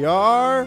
[0.00, 0.66] We are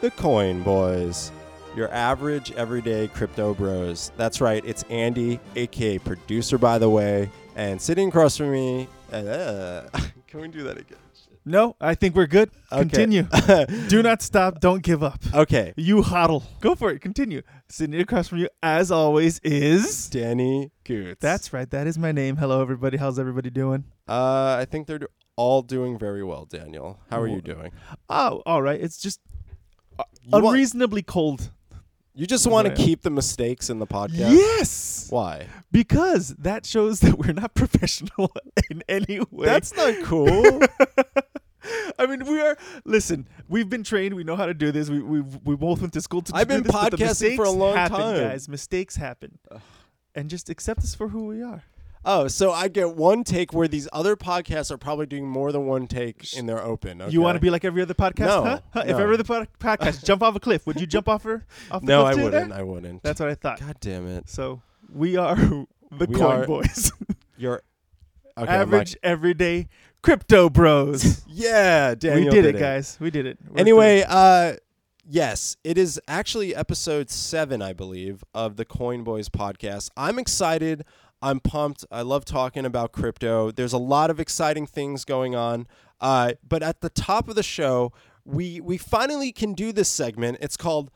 [0.00, 1.32] the Coin Boys,
[1.74, 4.12] your average everyday crypto bros.
[4.16, 8.86] That's right, it's Andy, aka producer, by the way, and sitting across from me.
[9.12, 9.82] Uh,
[10.28, 10.96] can we do that again?
[11.44, 12.50] No, I think we're good.
[12.70, 12.82] Okay.
[12.82, 13.22] Continue.
[13.88, 14.60] Do not stop.
[14.60, 15.18] Don't give up.
[15.34, 16.44] Okay, You huddle.
[16.60, 17.00] Go for it.
[17.00, 17.40] Continue.
[17.70, 20.10] Sitting across from you, as always, is.
[20.10, 21.20] Danny Goots.
[21.20, 21.68] That's right.
[21.70, 22.36] That is my name.
[22.36, 22.98] Hello, everybody.
[22.98, 23.84] How's everybody doing?
[24.06, 26.98] Uh, I think they're do- all doing very well, Daniel.
[27.10, 27.70] How are you doing?
[28.10, 28.80] Oh, all right.
[28.80, 29.20] It's just
[29.98, 31.50] uh, You, want- unreasonably cold.
[32.14, 34.32] you just want to keep the mistakes in the podcast.
[34.34, 35.46] Yes, Why?
[35.70, 38.32] because that shows that we're not professional
[38.70, 39.46] in any way.
[39.46, 40.60] That's not cool.
[41.98, 42.56] I mean, we are.
[42.84, 44.14] Listen, we've been trained.
[44.14, 44.88] We know how to do this.
[44.90, 46.32] We we we both went to school to.
[46.34, 48.16] I've do been this, but the podcasting for a mistakes long happen, time.
[48.28, 48.48] guys.
[48.48, 49.38] Mistakes happen,
[50.14, 51.62] and just accept us for who we are.
[52.08, 55.66] Oh, so I get one take where these other podcasts are probably doing more than
[55.66, 57.02] one take in their open.
[57.10, 58.26] You want to be like every other podcast?
[58.26, 58.60] No, huh?
[58.72, 58.80] Huh?
[58.86, 59.02] If no.
[59.02, 61.44] every other pod- podcast jump off a cliff, would you jump off her?
[61.70, 62.48] Off the No, I wouldn't.
[62.50, 62.58] there?
[62.58, 63.02] I wouldn't.
[63.02, 63.60] That's what I thought.
[63.60, 64.28] God damn it.
[64.28, 65.66] So we are the
[65.98, 66.90] We coin are- boys,
[67.36, 67.62] You're
[68.36, 68.50] okay.
[68.50, 69.68] Average, everyday
[70.02, 71.22] crypto bros.
[71.28, 72.34] yeah, Daniel.
[72.34, 72.96] we did, it, guys.
[73.00, 73.38] We did it.
[73.48, 74.54] We're Anyway, uh,
[75.08, 79.90] yes, it is actually episode seven, I believe, of the Coin Boys podcast.
[79.96, 80.84] I'm excited.
[81.20, 81.84] I'm pumped.
[81.90, 83.50] I love talking about crypto.
[83.50, 85.66] There's a lot of exciting things going on.
[86.00, 87.92] Uh, but at the top of the show,
[88.24, 90.38] we we finally can do this segment.
[90.40, 90.90] It's called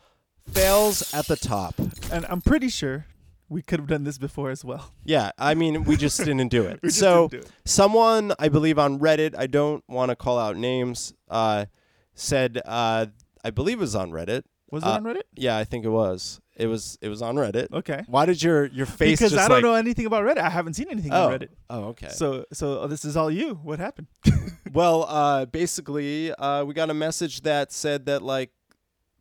[0.51, 1.75] Fails at the Top.
[2.11, 3.07] and I'm pretty sure
[3.49, 4.93] we could have done this before as well.
[5.05, 6.93] Yeah, I mean, we just didn't do it.
[6.93, 7.51] So do it.
[7.65, 11.67] someone I believe on Reddit, I don't want to call out names, uh,
[12.15, 13.07] said uh,
[13.45, 14.43] I believe it was on Reddit.
[14.71, 15.23] Was uh, it on Reddit?
[15.35, 16.41] Yeah, I think it was.
[16.57, 16.99] It was.
[17.01, 17.73] It was on Reddit.
[17.73, 18.03] Okay.
[18.07, 20.39] Why did your your face Because just I don't like, know anything about Reddit.
[20.39, 21.49] I haven't seen anything Oh, on Reddit.
[21.71, 22.09] oh, okay.
[22.11, 23.55] So so uh, this is all you.
[23.55, 24.09] What happened?
[24.73, 28.51] well, uh, basically, uh, we got a message that said that like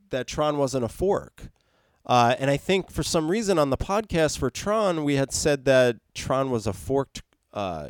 [0.10, 1.50] that Tron wasn't a fork,
[2.06, 5.64] uh, and I think for some reason on the podcast for Tron we had said
[5.66, 7.22] that Tron was a forked.
[7.54, 7.88] Uh,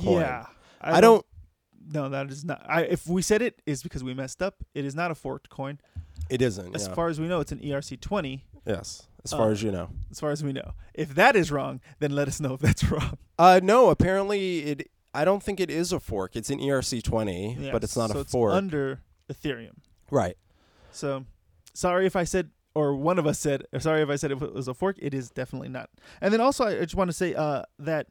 [0.00, 0.22] Coin.
[0.22, 0.46] Yeah.
[0.80, 1.24] I, don't.
[1.92, 2.64] No, that is not.
[2.66, 4.56] I, if we said it is because we messed up.
[4.74, 5.78] It is not a forked coin.
[6.30, 6.74] It isn't.
[6.74, 6.94] As yeah.
[6.94, 8.44] far as we know, it's an ERC twenty.
[8.66, 9.90] Yes, as far Uh, as you know.
[10.10, 12.84] As far as we know, if that is wrong, then let us know if that's
[12.90, 13.18] wrong.
[13.38, 14.90] Uh, no, apparently it.
[15.14, 16.36] I don't think it is a fork.
[16.36, 18.52] It's an ERC twenty, but it's not so a it's fork.
[18.54, 19.00] under
[19.32, 19.76] Ethereum.
[20.10, 20.36] right.
[20.90, 21.24] So,
[21.74, 24.40] sorry if I said, or one of us said, or sorry if I said it
[24.40, 24.96] was a fork.
[25.00, 25.88] It is definitely not.
[26.20, 28.06] And then also, I just want to say uh, that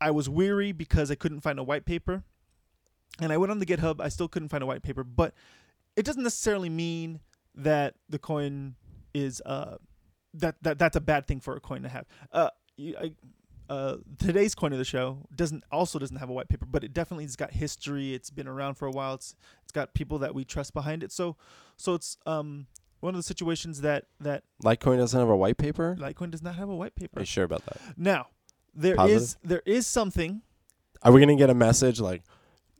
[0.00, 2.22] I was weary because I couldn't find a white paper,
[3.20, 4.00] and I went on the GitHub.
[4.00, 5.34] I still couldn't find a white paper, but
[5.96, 7.20] it doesn't necessarily mean
[7.54, 8.76] that the coin
[9.14, 9.76] is uh
[10.34, 12.06] that that that's a bad thing for a coin to have.
[12.32, 13.12] Uh, I,
[13.68, 16.94] uh, today's coin of the show doesn't also doesn't have a white paper, but it
[16.94, 18.14] definitely has got history.
[18.14, 19.14] It's been around for a while.
[19.14, 21.12] It's it's got people that we trust behind it.
[21.12, 21.36] So
[21.76, 22.66] so it's um
[23.00, 25.96] one of the situations that that Litecoin doesn't have a white paper.
[25.98, 27.18] Litecoin does not have a white paper.
[27.18, 27.78] Are you sure about that?
[27.96, 28.28] Now
[28.74, 29.36] there is Positive?
[29.44, 30.42] there is something
[31.02, 32.22] Are we gonna get a message like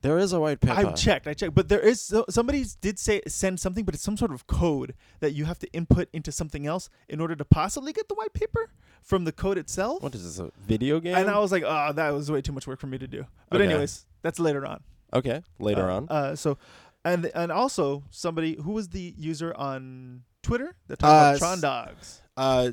[0.02, 0.74] there is a white paper?
[0.76, 4.02] I've checked, I checked, but there is so, somebody did say send something, but it's
[4.04, 7.44] some sort of code that you have to input into something else in order to
[7.44, 8.70] possibly get the white paper
[9.02, 10.02] from the code itself.
[10.02, 10.38] What is this?
[10.38, 11.14] A video game?
[11.16, 13.24] And I was like, oh, that was way too much work for me to do.
[13.50, 13.70] But Okay.
[13.70, 14.82] anyways, that's later on.
[15.12, 16.08] okay, later Uh, on.
[16.08, 16.58] Uh, so,
[17.04, 21.38] and and also somebody who was the user on Twitter that Uh, talked s- about
[21.38, 22.22] Tron Dogs.
[22.36, 22.72] Uh,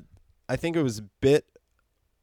[0.49, 1.45] I think it was Bit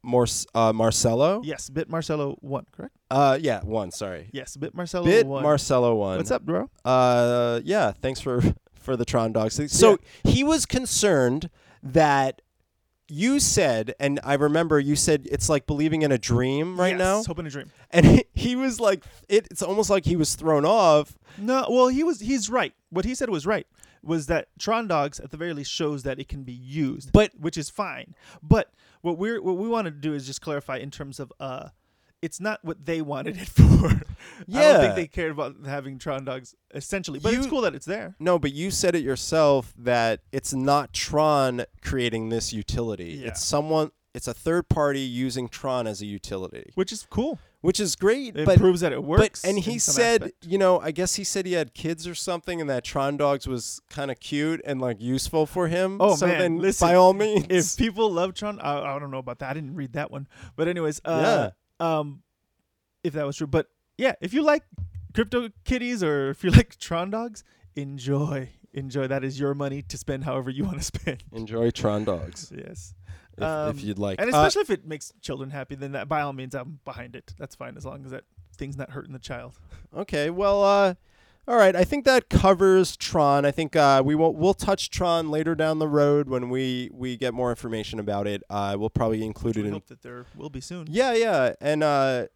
[0.03, 1.41] More uh, Marcelo.
[1.43, 2.93] Yes, Bit Marcelo one, correct?
[3.09, 3.91] Uh, yeah, one.
[3.91, 4.29] Sorry.
[4.33, 5.43] Yes, Bit Marcelo Bit one.
[5.43, 6.17] Marcelo one.
[6.17, 6.69] What's up, bro?
[6.83, 7.91] Uh, yeah.
[7.93, 8.41] Thanks for
[8.73, 9.59] for the Tron dogs.
[9.71, 11.49] So he was concerned
[11.81, 12.41] that
[13.07, 16.99] you said, and I remember you said it's like believing in a dream right Yes,
[16.99, 17.71] now, hoping to dream.
[17.91, 21.17] and he, he was like, it, it's almost like he was thrown off.
[21.37, 22.73] No, well, he was he's right.
[22.89, 23.67] What he said was right.
[24.03, 27.31] Was that Tron Dogs at the very least shows that it can be used, But-
[27.39, 28.15] which is fine.
[28.41, 28.71] But
[29.01, 31.69] what we're what we want to do is just clarify in terms of uh,
[32.21, 34.01] it's not what they wanted it for.
[34.47, 34.59] Yeah.
[34.59, 37.85] I don't think they cared about having Tron Dogs essentially, but it's cool that it's
[37.85, 38.15] there.
[38.19, 43.19] No, but you said it yourself that it's not Tron creating this utility.
[43.21, 43.27] Yeah.
[43.29, 43.91] It's someone.
[44.13, 47.39] It's a third party using Tron as a utility, Which is cool.
[47.61, 48.35] which is great.
[48.37, 49.43] It but proves that it but works.
[49.43, 50.45] and he said, aspect.
[50.45, 53.47] you know, I guess he said he had kids or something, and that Tron Dogs
[53.47, 55.97] was kind of cute and like useful for him.
[55.99, 59.09] Oh, so man, then listen, by all means, if people love Tron, I, I don't
[59.09, 59.49] know about that.
[59.49, 61.49] I didn't read that one, but anyways, uh,
[61.79, 62.21] um,
[63.03, 63.67] if that was true, but
[63.97, 64.63] yeah, if you like
[65.15, 67.43] crypto kitties or if you like Tron dogs,
[67.75, 69.07] enjoy, enjoy.
[69.07, 71.23] That is your money to spend however you want to spend.
[71.31, 72.93] enjoy Tron Dogs yes,
[73.37, 74.19] if, Um, if you'd like.
[74.21, 77.15] and Uh, especially if it makes children happy, then that by all means, I'm behind
[77.15, 77.33] it.
[77.37, 78.23] That's fine as long as that
[78.57, 79.53] thing's not hurting the child.
[79.95, 80.93] okay, well, uh,
[81.45, 83.43] All right, I think that covers Tron.
[83.43, 87.17] I think uh, we will we'll touch Tron later down the road when we we
[87.17, 88.43] get more information about it.
[88.49, 89.73] Uh, we'll probably include it We in.
[89.73, 90.87] hope that there will be soon.
[90.89, 92.27] Yeah, yeah, and uh,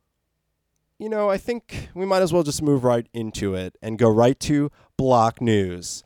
[0.99, 4.09] you know, I think we might as well just move right into it and go
[4.09, 6.03] right to block news.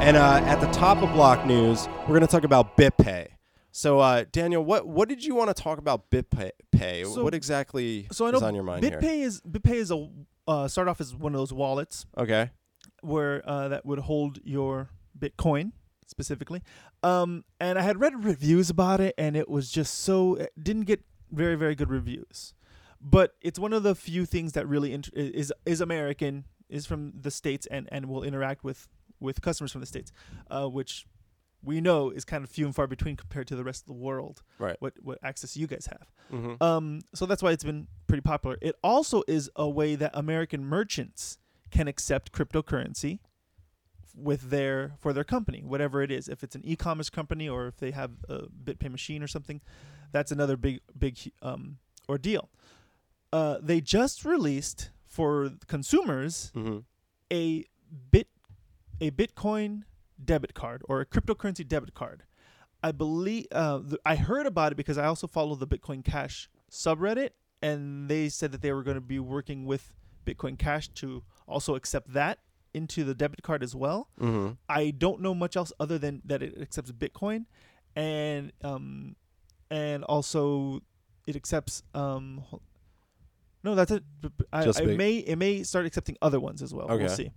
[0.00, 3.28] And uh, at the top of block news, we're going to talk about BitPay.
[3.72, 6.50] So, uh, Daniel, what what did you want to talk about BitPay?
[6.72, 7.04] Pay?
[7.04, 8.98] So- what exactly So I know is on your mind here?
[9.00, 10.08] BitPay is BitPay is a
[10.46, 12.50] uh, start off as one of those wallets Okay.
[13.02, 15.72] where uh, that would hold your Bitcoin
[16.06, 16.62] specifically.
[17.02, 20.84] Um, and I had read reviews about it, and it was just so it didn't
[20.84, 22.54] get very very good reviews.
[23.00, 27.12] But it's one of the few things that really int- is is American, is from
[27.20, 28.88] the states, and and will interact with
[29.20, 30.12] with customers from the states,
[30.50, 31.06] uh, which
[31.62, 33.92] we know is kind of few and far between compared to the rest of the
[33.92, 34.42] world.
[34.58, 34.76] Right.
[34.78, 36.06] What what access you guys have.
[36.32, 36.62] Mm-hmm.
[36.62, 38.56] Um, so that's why it's been pretty popular.
[38.62, 41.38] It also is a way that American merchants
[41.70, 43.18] can accept cryptocurrency
[44.14, 46.28] with their for their company, whatever it is.
[46.28, 49.60] If it's an e-commerce company or if they have a BitPay machine or something,
[50.12, 51.78] that's another big big um,
[52.08, 52.48] ordeal.
[53.32, 56.78] Uh, they just released for consumers Mm-hmm.
[57.32, 57.64] a
[58.10, 58.28] bit
[59.00, 59.82] a Bitcoin
[60.22, 62.24] debit card or a cryptocurrency debit card.
[62.82, 66.48] I believe uh, th- I heard about it because I also follow the Bitcoin Cash
[66.70, 67.30] subreddit,
[67.60, 69.92] and they said that they were going to be working with
[70.24, 72.38] Bitcoin Cash to also accept that
[72.74, 74.08] into the debit card as well.
[74.20, 74.52] Mm-hmm.
[74.68, 77.46] I don't know much else other than that it accepts Bitcoin,
[77.96, 79.16] and um,
[79.70, 80.80] and also
[81.26, 82.44] it accepts um.
[83.64, 84.04] No, that's it.
[84.52, 86.86] I, Just I may it may start accepting other ones as well.
[86.86, 87.04] Okay.
[87.04, 87.32] We'll see.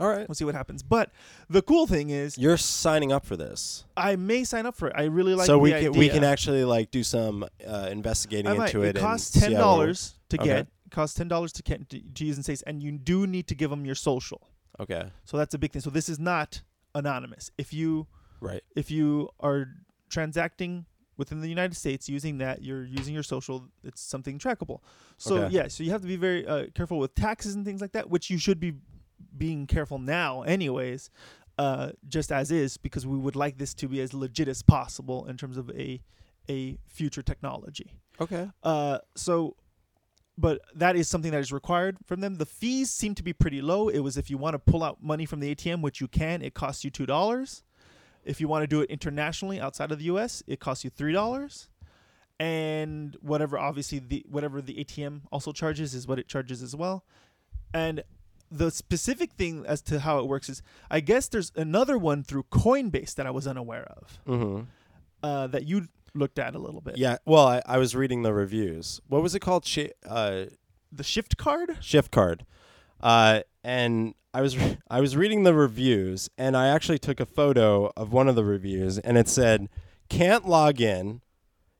[0.00, 0.26] All right.
[0.28, 0.82] We'll see what happens.
[0.82, 1.10] But
[1.50, 4.94] the cool thing is, You're signing up for this, I may sign up for it.
[4.96, 5.46] I really like.
[5.46, 5.98] so we the can idea.
[5.98, 8.74] we can actually like do some uh, investigating I might.
[8.74, 8.96] into it.
[8.96, 10.46] It costs and ten see how it dollars to Okay.
[10.46, 10.58] get.
[10.86, 13.54] It costs ten dollars to get to, use in states, and you do need to
[13.54, 14.40] give them your social.
[14.78, 14.90] works.
[14.90, 15.10] Okay.
[15.24, 15.82] So that's a big thing.
[15.82, 16.62] So this is not
[16.94, 17.50] anonymous.
[17.58, 18.06] If you
[18.40, 18.62] Right.
[18.74, 19.66] if you are
[20.08, 20.86] transacting
[21.16, 23.68] within the United States using that, you're using your social.
[23.84, 24.80] It's something trackable.
[25.18, 25.54] So Okay.
[25.54, 28.08] yeah, so you have to be very uh, careful with taxes and things like that,
[28.10, 28.72] which you should be
[29.36, 31.10] being careful now, anyways.
[31.58, 35.26] Uh, just as is, because we would like this to be as legit as possible
[35.26, 36.00] in terms of a
[36.48, 37.98] a future technology.
[38.20, 38.50] Okay.
[38.62, 39.56] Uh, so,
[40.36, 42.36] but that is something that is required from them.
[42.36, 43.88] The fees seem to be pretty low.
[43.88, 46.42] It was if you want to pull out money from the ATM, which you can,
[46.42, 47.62] it costs you two dollars.
[48.24, 51.12] If you want to do it internationally outside of the U.S., it costs you three
[51.12, 51.68] dollars.
[52.38, 57.04] And whatever, obviously, the whatever the ATM also charges is what it charges as well.
[57.74, 58.02] And
[58.52, 62.44] the specific thing as to how it works is, I guess there's another one through
[62.52, 64.62] Coinbase that I was unaware of Mm-hmm.
[65.22, 66.98] uh, that you looked at a little bit.
[66.98, 67.16] Yeah.
[67.24, 69.00] Well, I, I was reading the reviews.
[69.08, 69.64] What was it called?
[69.64, 70.44] Shi uh,
[70.92, 71.78] The Shift card.
[71.80, 72.44] shift card.
[73.00, 77.26] Uh, and I was re- I was reading the reviews, and I actually took a
[77.26, 79.68] photo of one of the reviews, and it said,
[80.08, 81.20] "Can't log in,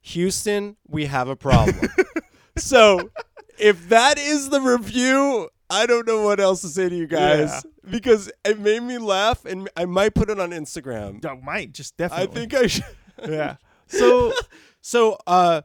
[0.01, 1.89] Houston, we have a problem."
[2.57, 3.11] so,
[3.59, 7.65] if that is the review, I don't know what else to say to you guys
[7.91, 11.25] because it made me laugh, and I might put it on Instagram.
[11.25, 12.31] I might just definitely.
[12.31, 12.85] I think I should.
[13.29, 13.57] yeah.
[13.87, 14.33] So
[14.85, 15.63] So, uh,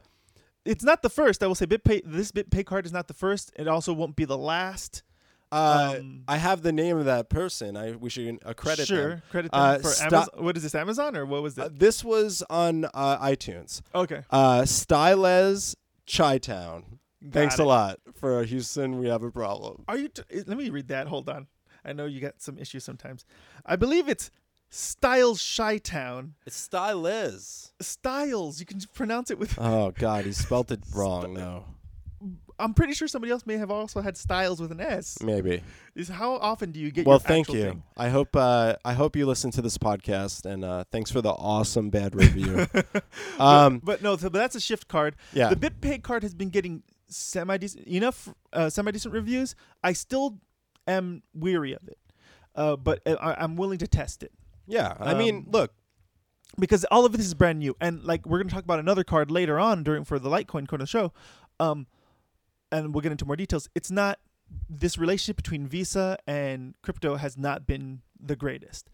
[0.64, 1.42] it's not the first.
[1.42, 2.02] I will say BitPay.
[2.04, 3.50] This BitPay card is not the first.
[3.56, 5.02] It also won't be the last.
[5.50, 7.76] uh, Um, I have the name of that person.
[7.76, 9.22] I we should uh, credit sure, them.
[9.30, 10.44] credit them Uh, for sto- Amazon.
[10.44, 10.74] What is this?
[10.76, 11.64] Amazon or what was this?
[11.64, 13.80] Uh, this was on uh, iTunes.
[13.94, 14.22] okay.
[14.30, 15.74] Uh, Stylez
[16.06, 16.98] Chi Town.
[17.22, 17.62] Got Thanks it.
[17.62, 18.98] a lot for Houston.
[18.98, 19.84] We have a problem.
[19.88, 20.08] Are you?
[20.08, 21.08] T- eh, let me read that.
[21.08, 21.46] Hold on.
[21.84, 23.24] I know you got some issues sometimes.
[23.66, 24.30] I believe it's
[24.70, 26.34] Styles Shy Town.
[26.46, 27.72] It's Stylez.
[27.80, 28.60] Styles.
[28.60, 29.58] You can pronounce it with.
[29.58, 31.34] Oh God, he spelt it wrong.
[31.34, 31.64] No,
[32.58, 35.18] I'm pretty sure somebody else may have also had Styles with an S.
[35.22, 35.62] maybe.
[35.94, 37.06] Is how often do you get?
[37.06, 37.62] Well, your thank you.
[37.62, 37.82] thing?
[37.96, 41.30] I hope uh, I hope you listen to this podcast, and uh, thanks for the
[41.30, 42.66] awesome bad review.
[43.40, 45.16] um, But no, so, but that's a shift card.
[45.32, 45.48] yeah.
[45.52, 49.54] The BitPay card has been getting semi decent enough uh, semi decent reviews.
[49.82, 50.38] I still
[50.86, 51.98] am weary of it,
[52.54, 54.32] uh, but I, I'm willing to test it
[54.68, 54.94] yeah.
[55.00, 55.72] I mean, um, look.
[56.58, 57.74] because all of this is brand new.
[57.80, 60.86] And like we're gonna talk about another card later on during for the Litecoin corner
[60.86, 61.12] show,
[61.58, 61.86] um,
[62.70, 63.68] and we'll get into more details.
[63.74, 64.20] It's not
[64.68, 68.90] this relationship between Visa and crypto has not been the greatest,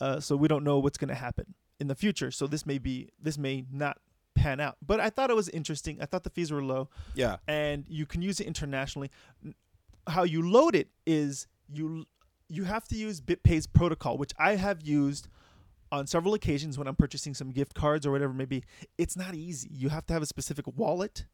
[0.00, 2.30] uh, so we don't know what's gonna happen in the future.
[2.30, 3.98] So this may be this may not
[4.36, 4.76] pan out.
[4.86, 5.98] But I thought it was interesting.
[6.00, 6.88] I thought the fees were low.
[7.14, 7.36] Yeah.
[7.48, 9.10] and you can use it internationally.
[10.08, 12.06] How you load it is you
[12.48, 15.26] you have to use BitPay's protocol, which I have used
[15.90, 18.62] on several occasions when I'm purchasing some gift cards or whatever maybe.
[18.98, 19.68] It's not easy.
[19.72, 21.24] You have to have a specific wallet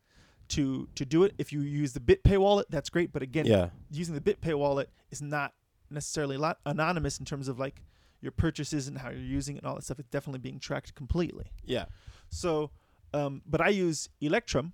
[0.49, 1.35] to to do it.
[1.39, 3.13] If you use the BitPay wallet, that's great.
[3.13, 3.71] But again, Yeah.
[3.91, 5.53] using the BitPay wallet is not
[5.91, 7.83] necessarily a lot anonymous in terms of like
[8.23, 9.99] your purchases and how you're using it and all that stuff.
[9.99, 11.47] It's definitely being tracked completely.
[11.65, 11.87] Yeah.
[12.31, 12.71] So,
[13.15, 14.73] um, but I use Electrum,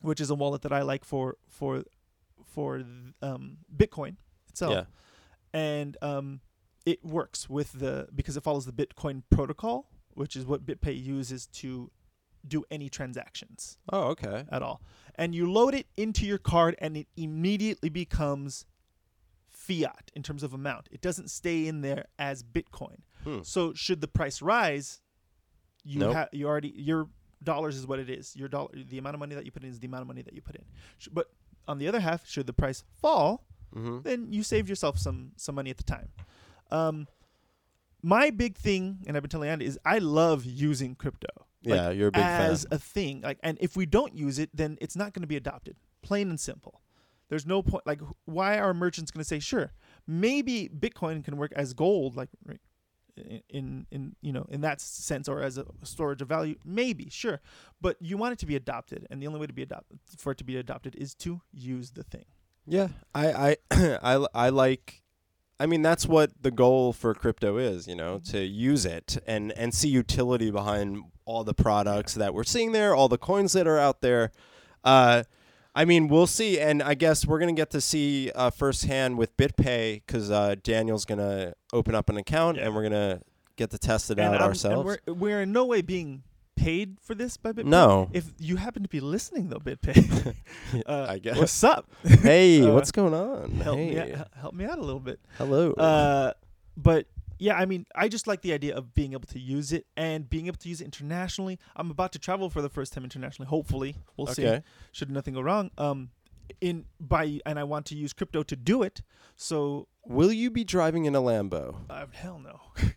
[0.00, 1.84] which is a wallet that I like for for
[2.44, 2.82] for
[3.22, 4.16] um, Bitcoin
[4.48, 4.84] itself, Yeah.
[5.52, 6.40] and um,
[6.84, 11.46] it works with the because it follows the Bitcoin protocol, which is what BitPay uses
[11.48, 11.90] to
[12.48, 14.46] do any transactions Oh, okay.
[14.50, 14.80] at all.
[15.14, 18.64] And you load it into your card, and it immediately becomes
[19.50, 20.88] fiat in terms of amount.
[20.90, 23.00] It doesn't stay in there as Bitcoin.
[23.24, 23.40] Hmm.
[23.42, 25.02] So should the price rise,
[25.84, 26.14] you Nope.
[26.14, 27.08] have you already your
[27.42, 28.34] dollars is what it is.
[28.36, 30.22] Your dollar, the amount of money that you put in is the amount of money
[30.22, 30.64] that you put in.
[31.12, 31.30] But
[31.68, 33.44] on the other half, should the price fall,
[33.74, 34.00] Mm-hmm.
[34.02, 36.08] then you saved yourself some some money at the time.
[36.72, 37.06] Um,
[38.02, 41.28] my big thing, and I've been telling Andy, is I love using crypto
[41.64, 42.50] like, Yeah, you're a big fan.
[42.50, 43.20] as a thing.
[43.20, 45.76] Like, and if we don't use it, then it's not going to be adopted.
[46.02, 46.80] Plain and simple.
[47.28, 47.86] There's no point.
[47.86, 49.72] Like, why are merchants going to say, sure,
[50.06, 52.30] maybe Bitcoin can work as gold, like
[53.48, 56.56] in- in you know in that sense, or as a storage of value?
[56.64, 57.40] Maybe, sure,
[57.80, 60.32] but you want it to be adopted, and the only way to be adopted for
[60.32, 62.24] it to be adopted is to use the thing.
[62.66, 65.02] Yeah, I I I I like.
[65.58, 69.52] I mean, that's what the goal for crypto is, you know, to use it and
[69.52, 73.66] and see utility behind all the products that we're seeing there, all the coins that
[73.66, 74.32] are out there.
[74.84, 75.24] Uh,
[75.74, 79.36] I mean, we'll see, and I guess we're gonna get to see uh, firsthand with
[79.36, 82.66] BitPay because uh, Daniel's gonna open up an account Yeah.
[82.66, 83.20] and we're gonna
[83.56, 84.98] get to test it And out I'm- and ourselves.
[85.06, 86.22] we're we're in no way being
[86.56, 87.64] paid for this by BitPay.
[87.66, 88.10] No.
[88.12, 90.34] If you happen to be listening though, BitPay,
[90.86, 91.36] uh, I guess.
[91.38, 91.88] what's up?
[92.02, 93.52] hey, uh, what's going on?
[93.60, 95.20] help hey, me out, help me out a little bit.
[95.38, 95.72] hello.
[95.72, 96.32] Uh,
[96.76, 97.06] but
[97.40, 100.28] yeah, I mean, I just like the idea of being able to use it and
[100.28, 101.58] being able to use it internationally.
[101.74, 103.48] I'm about to travel for the first time internationally.
[103.48, 104.58] Hopefully, we'll see.
[104.92, 106.10] Should nothing go wrong, um,
[106.60, 109.02] in by and I want to use crypto to do it.
[109.36, 111.76] So Will you be driving in a Lambo?
[111.88, 112.60] uh, hell no.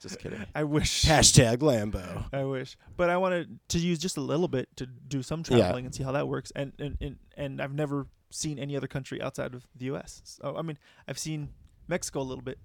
[0.00, 0.44] Just kidding.
[0.54, 1.04] I wish.
[1.04, 2.24] Hashtag Lambo.
[2.32, 5.58] I wish, but I wanted to use just a little bit to do some Yeah.
[5.58, 6.50] traveling and see how that works.
[6.56, 10.22] And and, and and I've never seen any other country outside of the U.S.
[10.24, 11.50] So I mean, I've seen
[11.86, 12.58] Mexico a little bit,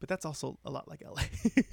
[0.00, 1.22] but that's also a lot like L.A.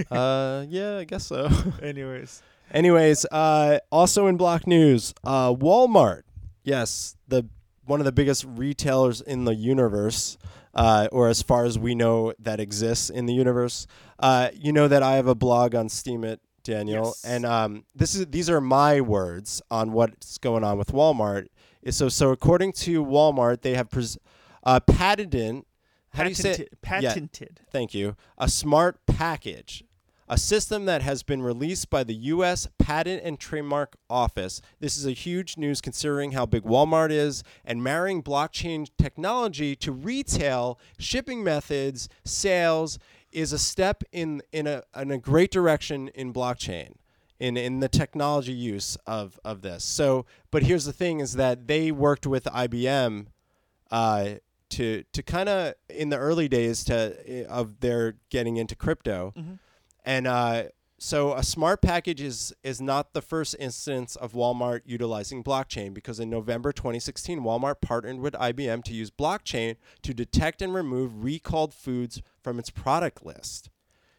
[0.16, 1.50] Uh, yeah, I guess so.
[1.82, 2.42] Anyways,
[2.72, 6.24] Anyways, uh, also in Block News, uh, Walmart.
[6.64, 7.46] Yes, the
[7.86, 10.38] one of the biggest retailers in the universe,
[10.76, 13.88] uh, or as far as we know that exists in the universe.
[14.20, 17.24] Uh, you know that I have a blog on Steemit, Daniel, Yes.
[17.26, 21.48] and um, this is these are my words on what's going on with Walmart.
[21.90, 24.18] So, so according to Walmart, they have pres-
[24.66, 25.64] uh, patented.
[26.14, 26.52] How do you say?
[26.52, 26.82] it?
[26.82, 27.72] patented, Yeah.
[27.72, 28.16] Thank you.
[28.38, 29.84] A smart package,
[30.28, 32.68] a system that has been released by the U.S.
[32.78, 34.62] Patent and Trademark Office.
[34.80, 39.92] This is a huge news considering how big Walmart is and marrying blockchain technology to
[39.92, 43.00] retail shipping methods, sales
[43.32, 46.94] is a step in in a in a great direction in blockchain.
[47.40, 49.84] In, in the technology use of, of this.
[49.84, 53.28] So, but here's the thing is that they worked with IBM
[53.92, 54.30] uh,
[54.72, 59.60] to to kind of in the early days to of their getting into crypto, Mhm.
[60.04, 60.64] and uh,
[61.00, 66.20] so a smart package is is not the first instance of Walmart utilizing blockchain because
[66.20, 71.74] in November 2016, Walmart partnered with IBM to use blockchain to detect and remove recalled
[71.74, 73.70] foods from its product list.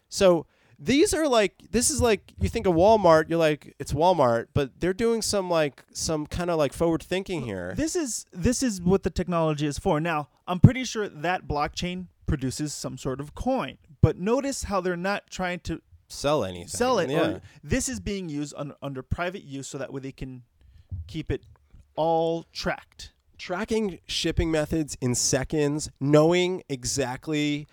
[0.07, 0.47] So
[0.79, 4.79] these are like this is like you think of Walmart, you're like it's Walmart, but
[4.79, 7.73] they're doing some like some kind of like forward thinking here.
[7.75, 9.99] This is this is what the technology is for.
[9.99, 13.77] Now, I'm pretty sure that blockchain produces some sort of coin.
[14.01, 16.67] But notice how they're not trying to Sell anything.
[16.69, 17.09] sell it.
[17.09, 17.39] Yeah.
[17.63, 20.43] This is being used un, under private use so that way they can
[21.07, 21.43] keep it
[21.95, 23.11] all tracked.
[23.37, 27.67] tracking shipping methods in seconds, knowing exactly,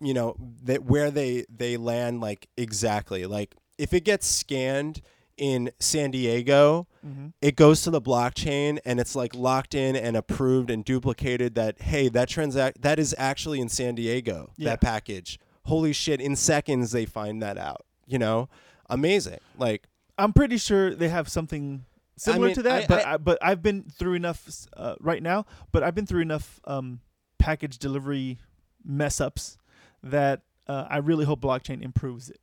[0.00, 3.26] you know, that where they they land like exactly.
[3.26, 5.00] Like if it gets scanned
[5.36, 7.26] in San Diego, Mm-hmm.
[7.40, 11.80] it goes to the blockchain and it's like locked in and approved and duplicated that
[11.80, 14.70] hey, that transact that is actually in San Diego, Yeah.
[14.70, 15.38] that package.
[15.66, 18.48] Holy shit, in seconds they find that out, you know?
[18.90, 19.38] Amazing.
[19.56, 19.86] Like
[20.18, 21.84] I'm pretty sure they have something
[22.16, 25.22] similar mean, to that, I- but I- I, but I've been through enough uh, right
[25.22, 25.46] now.
[25.70, 27.00] But I've been through enough um,
[27.38, 28.38] package delivery
[28.84, 29.58] mess ups
[30.02, 32.40] that uh, I really hope blockchain improves it.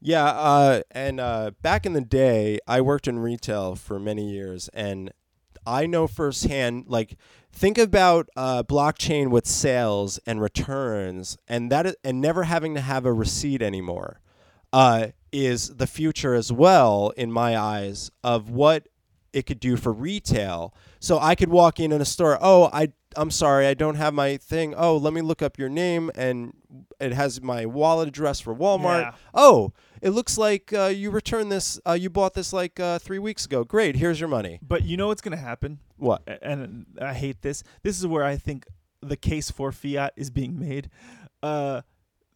[0.00, 4.68] Yeah, uh, and uh, back in the day, I worked in retail for many years,
[4.74, 5.10] and
[5.66, 6.84] I know firsthand.
[6.88, 7.16] Like,
[7.52, 12.82] think about uh, blockchain with sales and returns, and that is, and never having to
[12.82, 14.20] have a receipt anymore,
[14.74, 18.88] uh, is the future as well, in my eyes, of what
[19.34, 20.72] it could do for retail.
[21.00, 22.38] So I could walk in in a store.
[22.40, 24.74] Oh, I I'm sorry, I don't have my thing.
[24.76, 26.52] Oh, let me look up your name, and
[27.00, 29.02] it has my wallet address for Walmart.
[29.02, 29.12] Yeah.
[29.32, 31.80] Oh, it looks like uh, you returned this.
[31.86, 33.64] Uh, you bought this like uh, three weeks ago.
[33.64, 34.58] Great, here's your money.
[34.62, 35.78] But you know what's gonna happen?
[35.96, 36.22] What?
[36.42, 37.62] And I hate this.
[37.82, 38.66] This is where I think
[39.00, 40.90] the case for fiat is being made.
[41.42, 41.82] Uh,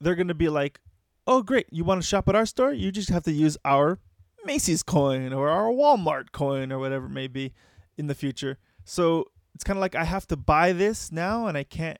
[0.01, 0.81] they're gonna be like,
[1.27, 1.67] "Oh, great!
[1.71, 2.73] You want to shop at our store?
[2.73, 3.99] You just have to use our
[4.49, 7.53] Macy's coin or our Walmart coin or whatever it may be
[7.97, 11.57] in the future." So it's kind of like I have to buy this now, and
[11.57, 11.99] I can't.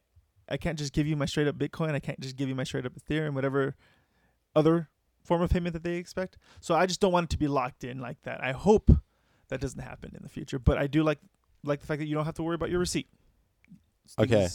[0.49, 1.93] I can't just give you my straight up Bitcoin.
[1.93, 3.77] I can't just give you my straight up Ethereum, whatever
[4.57, 4.89] other
[5.23, 6.39] form of payment that they expect.
[6.61, 8.43] So I just don't want it to be locked in like that.
[8.43, 8.91] I hope
[9.49, 10.59] that doesn't happen in the future.
[10.59, 11.19] But I do like
[11.65, 13.09] like the fact that you don't have to worry about your receipt.
[14.19, 14.49] Okay.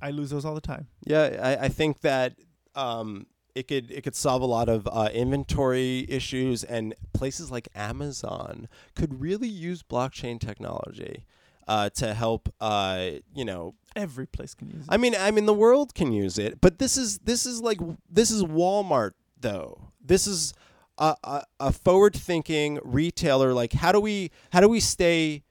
[0.00, 0.86] I lose those all the time.
[1.04, 2.34] Yeah, I, I think that
[2.74, 3.26] um,
[3.58, 8.68] it could it could solve a lot of uh, inventory issues, and places like Amazon
[8.94, 11.24] could really use blockchain technology
[11.66, 12.52] uh, to help.
[12.60, 14.88] Uh, you know, Every place can use it.
[14.88, 17.80] I mean, I mean, the world can use it, but this is this is like
[18.08, 19.90] this is Walmart though.
[20.00, 20.54] This is
[20.98, 23.52] a, a, a forward thinking retailer.
[23.52, 25.42] Like, how do we how do we stay?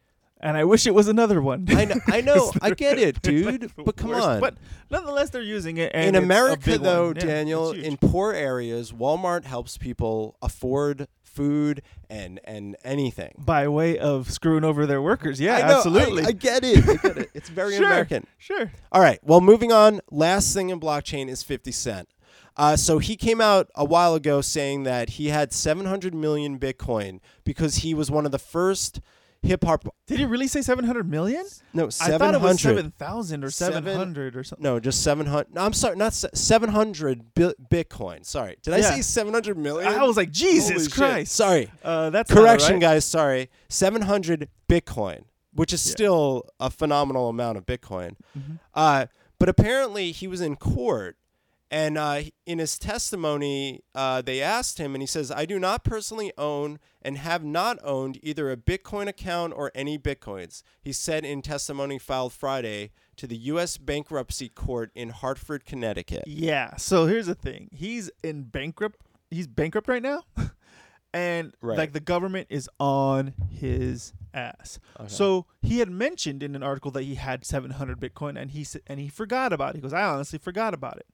[0.42, 1.66] And I wish it was another one.
[1.70, 3.72] I know, I know, I get it, dude.
[3.76, 4.26] but come worst.
[4.28, 4.56] on, But
[4.90, 5.92] nonetheless, they're using it.
[5.94, 7.08] And in America, though.
[7.08, 13.34] Yeah, Daniel, in poor areas, Walmart helps people afford food and and anything.
[13.38, 15.40] by way of screwing over their workers.
[15.40, 16.24] Yeah, I know, I- absolutely.
[16.26, 16.88] I, get it.
[16.90, 17.30] I get it.
[17.36, 17.86] It's very Sure.
[17.86, 18.26] American.
[18.40, 18.72] sure.
[18.92, 19.20] All right.
[19.24, 20.02] Well, moving on.
[20.10, 22.10] Last thing in blockchain is 50 Cent.
[22.56, 27.20] Uh, so he came out a while ago saying that he had 700 million Bitcoin
[27.44, 29.00] because he was one of the first
[29.48, 29.88] hip hop.
[30.06, 31.46] Did he really say 700 million?
[31.74, 32.20] No, I 700.
[32.20, 34.64] thought it was 7,000 or Seven- 700 or something.
[34.64, 35.54] No, just 700.
[35.54, 38.26] No, I'm sorry, not 700 bi- Bitcoin.
[38.26, 38.58] Sorry.
[38.64, 38.92] Did I Yeah.
[38.96, 39.92] say 700 million?
[39.92, 40.94] I was like, Holy Jesus shit.
[40.94, 41.32] Christ.
[41.34, 41.72] Sorry.
[41.84, 43.06] Uh, that's not Correction, guys.
[43.06, 43.50] Sorry.
[43.70, 45.24] 700 Bitcoin,
[45.54, 48.16] which is still a phenomenal amount of Bitcoin.
[48.38, 48.60] Mhm.
[48.74, 49.06] Uh,
[49.40, 51.16] but apparently, he was in court,
[51.70, 55.84] and uh, in his testimony, uh, they asked him, and he says, "I do not
[55.84, 61.26] personally own and have not owned either a Bitcoin account or any Bitcoins." He said
[61.26, 63.78] in testimony filed Friday to the U.S.
[63.78, 66.24] Bankruptcy Court in Hartford, Connecticut.
[66.28, 66.76] Yeah.
[66.78, 67.70] So here's the thing.
[67.74, 69.00] He's in bankrupt.
[69.30, 70.24] He's bankrupt right now,
[71.14, 71.78] and Right.
[71.78, 74.80] like the government is on his ass.
[75.00, 75.08] Okay.
[75.10, 79.00] So he had mentioned in an article that he had 700 Bitcoin, and he and
[79.00, 79.76] he forgot about it.
[79.78, 81.06] He goes, I honestly forgot about it.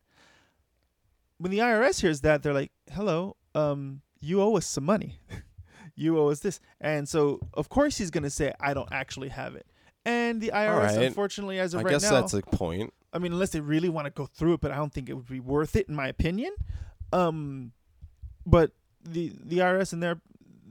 [1.38, 5.20] When the IRS hears that, they're like, "Hello, um, you owe us some money.
[5.96, 9.56] you owe us this." And so, of course, he's gonna say, "I don't actually have
[9.56, 9.66] it."
[10.06, 11.06] And the IRS, right.
[11.06, 12.94] unfortunately, as of I right guess now, that's a point.
[13.14, 15.14] I mean, unless they really want to go through it, but I don't think it
[15.14, 16.54] would be worth it, in my opinion.
[17.14, 17.72] Um,
[18.46, 18.72] but
[19.04, 20.20] the the IRS and there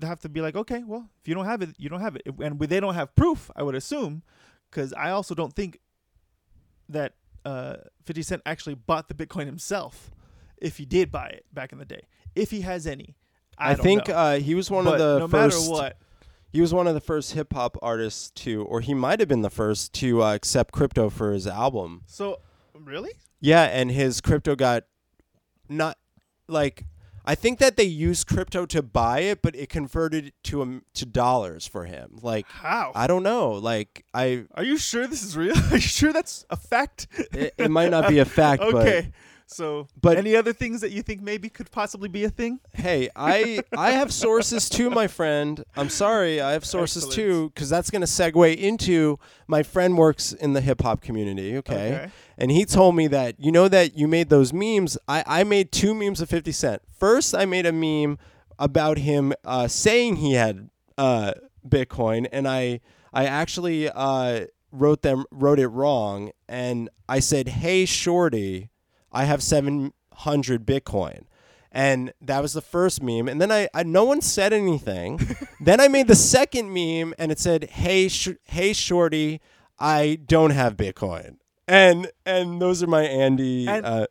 [0.02, 2.16] they have to be like, okay, well, if you don't have it, you don't have
[2.16, 3.50] it, and they don't have proof.
[3.56, 4.22] I would assume,
[4.70, 5.78] because I also don't think
[6.88, 10.10] that uh, Fifty Cent actually bought the Bitcoin himself.
[10.62, 13.16] If he did buy it back in the day, if he has any,
[13.58, 15.58] I, I, think uh, he was one but of the no first.
[15.58, 15.98] matter what,
[16.50, 19.42] He was one of the first hip hop artists to, or he might have been
[19.42, 22.02] the first to uh, accept crypto for his album.
[22.06, 22.40] so
[22.74, 24.84] really, Yeah, and his crypto got
[25.68, 25.98] not
[26.48, 26.84] like
[27.24, 31.06] I think that they used crypto to buy it, but it converted to um, to
[31.06, 32.18] dollars for him.
[32.20, 32.92] Like how?
[32.94, 33.52] I don't know.
[33.52, 35.56] Like I, Are you sure this is real?
[35.70, 37.06] Are you sure that's a fact?
[37.32, 39.12] it, it might not be a fact, okay.
[39.52, 42.60] So, but- any other things that you think maybe could possibly be a thing?
[42.74, 45.64] hey, I I have sources too, my friend.
[45.76, 47.14] I'm sorry, I have sources Excellent.
[47.30, 51.56] too, because that's gonna segue into my friend works in the hip hop community.
[51.58, 52.08] Okay.
[52.38, 54.96] and he told me that you know that you made those memes.
[55.06, 56.82] I, I made two memes of Fifty Cent.
[56.98, 58.18] First, I made a meme
[58.58, 61.32] about him uh, saying he had uh,
[61.66, 62.80] Bitcoin, and I
[63.12, 68.70] I actually uh, wrote them wrote it wrong, and I said, "Hey, shorty,
[69.12, 71.22] I have seven hundred Bitcoin."
[71.74, 75.18] And that was the first meme, and then I, I no one said anything.
[75.60, 79.40] then I made the second meme, and it said, "Hey, sh- hey, shorty,
[79.78, 83.66] I don't have Bitcoin." And and those are my Andy.
[83.68, 84.06] And- uh,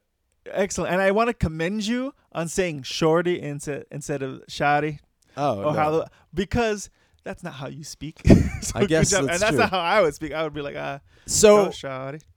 [0.48, 0.92] Excellent.
[0.92, 5.00] And I want to commend you on saying shorty instead instead of shoddy.
[5.38, 5.72] oh, or no.
[5.74, 6.90] how because
[7.24, 8.22] that's not how you speak.
[8.62, 9.58] So I guess that's and that's true.
[9.58, 10.34] not how I would speak.
[10.34, 11.72] I would be like, ah, so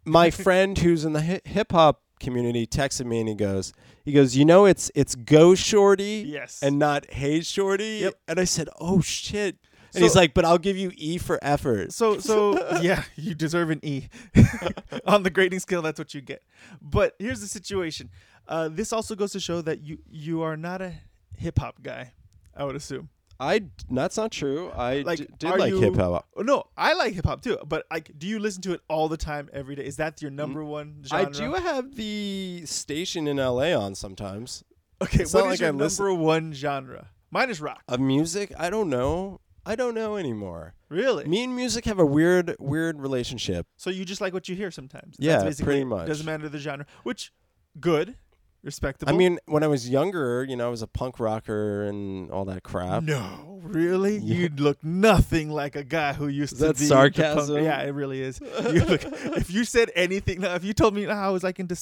[0.07, 3.73] my friend who's in the hip hop community texted me and he goes,
[4.05, 6.61] he goes, you know, it's it's go shorty Yes.
[6.63, 7.99] and not hey shorty.
[8.03, 8.15] Yep.
[8.29, 9.57] And I said, oh shit.
[9.95, 11.93] And So- he's like, but I'll give you E for effort.
[11.93, 14.09] So so yeah, you deserve an E
[15.07, 15.83] on the grading scale.
[15.83, 16.43] That's what you get.
[16.83, 18.11] But here's the situation.
[18.49, 20.93] Uh, this also goes to show that you you are not a
[21.37, 22.13] hip hop guy.
[22.57, 23.09] I would assume.
[23.41, 24.71] I that's not true.
[24.71, 26.27] I Like, d- did like you- hip hop.
[26.37, 29.09] Oh, no, I like hip hop too, but like, do you listen to it all
[29.09, 29.85] the time, every day?
[29.85, 31.27] Is that your mm, number one genre?
[31.27, 34.63] I do have the station in LA on sometimes.
[35.03, 37.09] Okay, it's what is like your I number listen- one genre?
[37.31, 37.83] Mine is rock.
[37.89, 39.41] Of music, I don't know.
[39.67, 40.75] I don't know anymore.
[40.89, 41.25] Really?
[41.25, 43.67] Me and music have a weird, weird relationship.
[43.77, 45.17] So you just like what you hear sometimes.
[45.19, 45.85] Yeah, That's basically pretty it.
[45.87, 46.07] much.
[46.07, 46.87] Doesn't matter the genre.
[47.03, 47.33] Which,
[47.81, 48.17] good,
[48.65, 49.13] respectable.
[49.13, 52.45] I mean, when I was younger, you know, I was a punk rocker and all
[52.47, 53.03] that crap.
[53.03, 54.35] no, really, Yeah.
[54.37, 57.63] you look nothing like a guy who used Is to be sarcasm?
[57.63, 58.41] Yeah, it really is.
[58.41, 59.03] You look,
[59.37, 61.77] if you said anything, now, if you told me, "Nah, I was like into,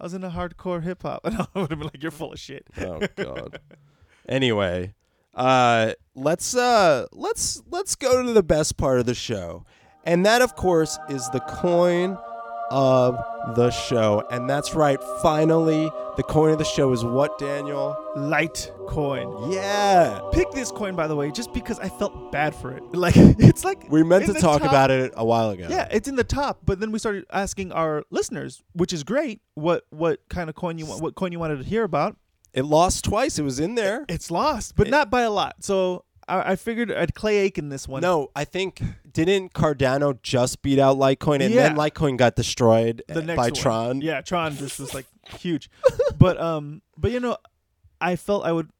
[0.00, 2.38] I was into hardcore hip hop," and I would have been like, "You're full of
[2.40, 3.60] shit." Oh god.
[4.28, 4.94] anyway,
[5.34, 9.64] uh let's uh let's let's go to the best part of the show.
[10.04, 12.18] And that of course is the coin
[12.70, 13.16] of
[13.56, 14.24] the show.
[14.30, 17.96] And that's right, finally the coin of the show is what, Daniel?
[18.16, 19.52] Litecoin.
[19.52, 20.20] Yeah.
[20.32, 22.82] Pick this coin, by the way, just because I felt bad for it.
[22.94, 25.66] Like it's like We meant to talk top- about it a while ago.
[25.68, 29.40] Yeah, it's in the top, but then we started asking our listeners, which is great,
[29.54, 32.16] what what kind of coin you want, what coin you wanted to hear about.
[32.54, 33.38] It lost twice.
[33.38, 34.04] It was in there.
[34.08, 35.56] It's lost, but It- not by a lot.
[35.64, 38.02] So I, I figured I'd Clay Aiken this one.
[38.02, 41.68] No, I think didn't Cardano just beat out Litecoin and Yeah.
[41.68, 43.52] then Litecoin got destroyed the next by one.
[43.54, 44.00] Tron?
[44.00, 45.06] Yeah, Tron just was like
[45.38, 45.70] huge.
[46.18, 47.36] But um, but you know,
[48.00, 48.70] I felt I would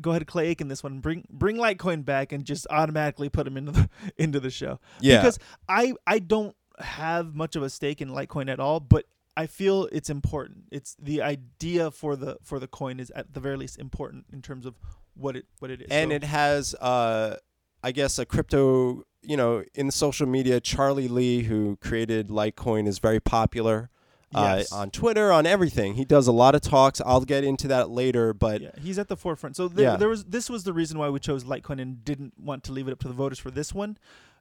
[0.00, 3.46] go ahead and Clay Aiken this one, bring bring Litecoin back, and just automatically put
[3.46, 4.80] him into the into the show.
[5.00, 5.18] Yeah.
[5.18, 9.04] because I I don't have much of a stake in Litecoin at all, but
[9.36, 10.64] I feel it's important.
[10.70, 14.42] It's the idea for the for the coin is at the very least important in
[14.42, 14.74] terms of
[15.16, 15.88] what it what it is.
[15.90, 17.36] and So- it has uh
[17.82, 22.98] i guess a crypto you know in social media charlie lee who created litecoin is
[22.98, 23.90] very popular
[24.34, 24.72] uh, Yes.
[24.72, 28.32] on twitter on everything he does a lot of talks i'll get into that later
[28.34, 29.54] but yeah, he's at the forefront.
[29.56, 29.96] So there, Yeah.
[29.96, 32.88] there was this was the reason why we chose Litecoin and didn't want to leave
[32.88, 33.96] it up to the voters for this one,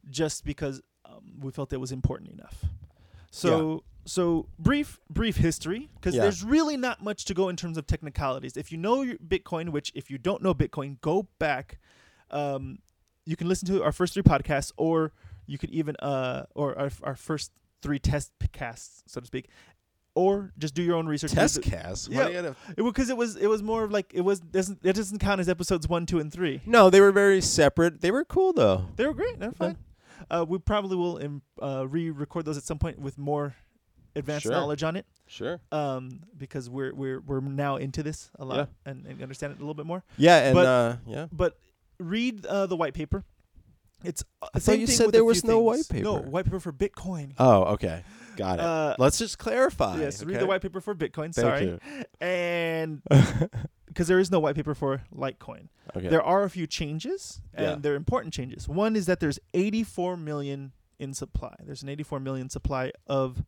[0.09, 2.65] just because um, we felt it was important enough.
[3.35, 6.23] So so brief brief history because Yeah.
[6.23, 8.57] there's really not much to go in terms of technicalities.
[8.57, 11.79] If you know Bitcoin, which if you don't know Bitcoin, go back.
[12.31, 12.79] Um,
[13.25, 15.13] you can listen to our first three podcasts, or
[15.45, 19.47] you could even uh, or our, our first three test casts, so to speak,
[20.15, 21.31] or just do your own research.
[21.31, 22.53] test cast Yeah.
[22.75, 25.47] because it was it was more of like it was doesn't it doesn't count as
[25.49, 26.61] episodes one, two, and three.
[26.65, 29.39] no they were very separate they were cool though They were great.
[29.39, 29.73] They're Yeah.
[30.29, 33.55] Uh, we probably will im- uh, re-record those at some point with more
[34.15, 34.51] advanced Sure.
[34.51, 39.05] knowledge on it, sure um, because we're we're we're now into this a lot and,
[39.07, 40.03] and understand it a little bit more.
[40.17, 41.57] yeah and But- uh yeah But
[41.99, 43.23] read uh, the white paper.
[44.03, 45.89] It's uh, I same thought you thing said with there was no things.
[45.89, 46.29] white No paper.
[46.29, 47.33] white paper for Bitcoin.
[47.39, 48.03] oh okay
[48.35, 51.33] got it Uh, let's just clarify yes, read the white paper for Bitcoin.
[51.33, 51.79] Thank sorry, you.
[52.21, 53.01] and
[53.87, 55.67] because there is no white paper for Litecoin.
[55.95, 57.75] okay There are a few changes, and Yeah.
[57.79, 58.67] they're important changes.
[58.67, 61.53] One is that there's 84 million in supply.
[61.63, 63.43] There's an 84 million supply of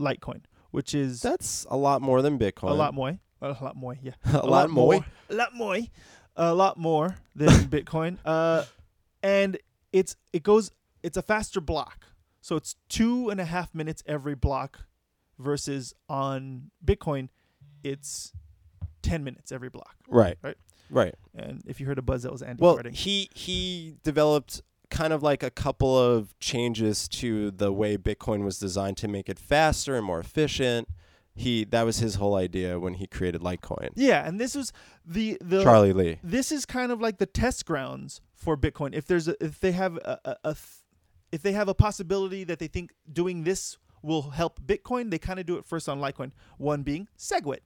[0.00, 3.18] Litecoin, which is that's a lot more than bitcoin a lot more.
[3.42, 4.12] A lot more, yeah.
[4.32, 4.94] a, lot more
[5.30, 5.78] A lot more.
[6.36, 8.18] A lot more than Bitcoin.
[8.24, 8.64] Uh,
[9.22, 9.58] and
[9.92, 10.70] it's it goes.
[11.02, 12.04] It's a faster block,
[12.40, 14.80] so it's two and a half minutes every block,
[15.38, 17.28] versus on Bitcoin,
[17.82, 18.32] it's
[19.02, 19.94] 10 minutes every block.
[20.08, 20.56] right Right.
[20.90, 22.94] right And if you heard a buzz, that was Andy Well, farting.
[22.94, 28.58] he he developed kind of like a couple of changes to the way Bitcoin was
[28.58, 30.88] designed to make it faster and more efficient.
[31.34, 33.90] He that was his whole idea when he created Litecoin.
[33.94, 34.72] Yeah, and this was
[35.06, 36.18] the the Charlie Lee.
[36.22, 38.94] this is kind of like the test grounds for Bitcoin.
[38.94, 40.79] If there's a, if they have a, a, a th-
[41.32, 45.38] if they have a possibility that they think doing this will help Bitcoin, they kind
[45.38, 46.32] of do it first on Litecoin.
[46.58, 47.60] One being SegWit.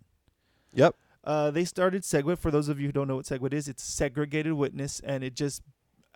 [0.73, 0.97] Yep.
[1.23, 2.39] Uh, they started SegWit.
[2.39, 5.35] For those of you who don't know what SegWit is, it's segregated witness, and it
[5.35, 5.63] just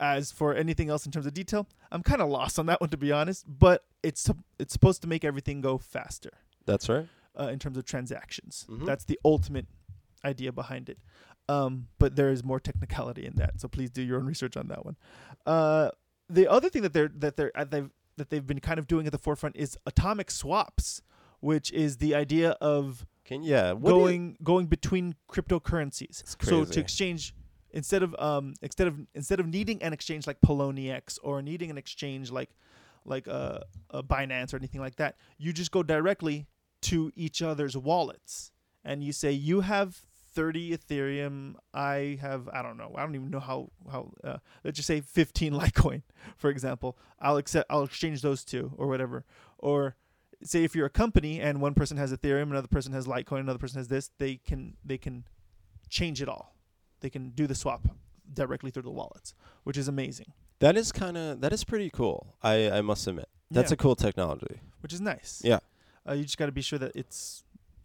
[0.01, 2.91] as for anything else in terms of detail, I'm kind of lost on that one
[2.91, 3.45] to be honest.
[3.49, 6.31] But it's it's supposed to make everything go faster
[6.67, 7.07] That's right.
[7.39, 8.67] uh, in terms of transactions.
[8.69, 8.85] Mhm.
[8.87, 9.67] That's the ultimate
[10.25, 10.99] idea behind it.
[11.49, 14.69] Um, but there is more technicality in that, so please do your own research on
[14.69, 14.97] that one.
[15.47, 15.91] Uh,
[16.29, 19.07] the other thing that they're that they're uh, they've that they've been kind of doing
[19.07, 21.03] at the forefront is atomic swaps,
[21.41, 26.23] which is the idea of Can yeah, what do you- going going between cryptocurrencies.
[26.43, 27.35] So to exchange
[27.71, 31.79] instead of um instead of instead of needing an exchange like Poloniex or needing an
[31.79, 32.51] exchange like
[33.05, 36.47] like a, a Binance or anything like that, you just go directly
[36.83, 38.51] to each other's wallets
[38.85, 40.05] and you say you have
[40.38, 44.77] 30 Ethereum, I have I don't know, I don't even know how how uh, let's
[44.77, 46.03] just say 15 Litecoin,
[46.37, 46.96] for example.
[47.20, 49.24] I'll accept I'll exchange those two or whatever.
[49.59, 49.96] Or
[50.44, 53.59] say if you're a company and one person has Ethereum, another person has Litecoin, another
[53.59, 55.24] person has this, they can they can
[55.88, 56.55] change it all.
[57.01, 57.88] They can do the swap
[58.33, 60.33] directly through the wallets, which is amazing.
[60.61, 62.37] That is kind of that is pretty cool.
[62.44, 63.74] I I must admit that's Yeah.
[63.74, 64.61] a cool technology.
[64.83, 65.40] which is nice.
[65.44, 65.59] Yeah.
[66.09, 67.42] Uh, you just got to be sure that it's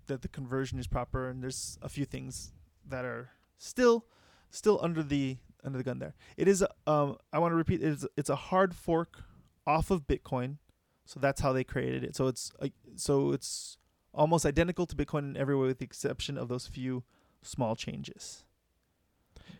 [0.07, 2.53] that the conversion is proper, and there's a few things
[2.87, 4.05] that are still
[4.49, 6.15] still under the under the gun there.
[6.37, 9.23] It is um I want to repeat it is it's a hard fork
[9.65, 10.57] off of Bitcoin,
[11.05, 12.15] so that's how they created it.
[12.15, 13.77] So it's uh, so it's
[14.13, 17.03] almost identical to Bitcoin in every way, with the exception of those few
[17.41, 18.43] small changes.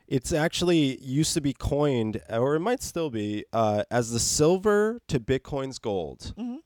[0.07, 5.01] It's actually used to be coined, or it might still be, uh, as the silver
[5.07, 6.33] to Bitcoin's gold.
[6.37, 6.57] Mm-hmm.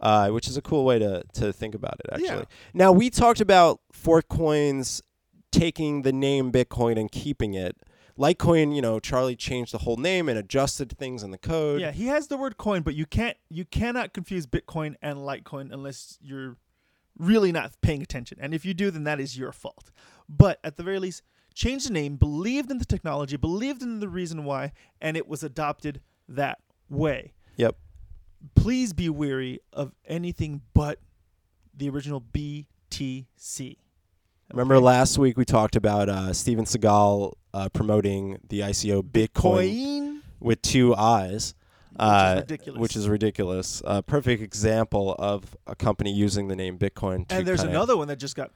[0.00, 2.06] Uh, which is a cool way to to think about it.
[2.12, 2.44] Actually, Yeah.
[2.74, 5.02] now we talked about fork coins
[5.50, 7.76] taking the name Bitcoin and keeping it.
[8.18, 11.80] Litecoin, you know, Charlie changed the whole name and adjusted things in the code.
[11.80, 15.72] Yeah, he has the word coin, but you can't you cannot confuse Bitcoin and Litecoin
[15.72, 16.56] unless you're
[17.16, 18.38] really not paying attention.
[18.40, 19.90] And if you do, then that is your fault.
[20.28, 21.22] But at the very least,
[21.54, 25.42] change the name, believed in the technology, believed in the reason why, and it was
[25.42, 26.58] adopted that
[26.90, 27.32] way.
[27.56, 27.76] Yep.
[28.54, 30.98] Please be weary of anything but
[31.76, 33.76] the original BTC.
[34.52, 40.22] Remember last week we talked about uh, Steven Seagal uh, promoting the ICO Bitcoin Coin,
[40.40, 41.54] with two eyes.
[41.92, 42.80] which Uh, is ridiculous.
[42.80, 43.82] Which is ridiculous.
[43.84, 47.26] A perfect example of a company using the name Bitcoin.
[47.28, 48.50] To and there's kinda- another one that just got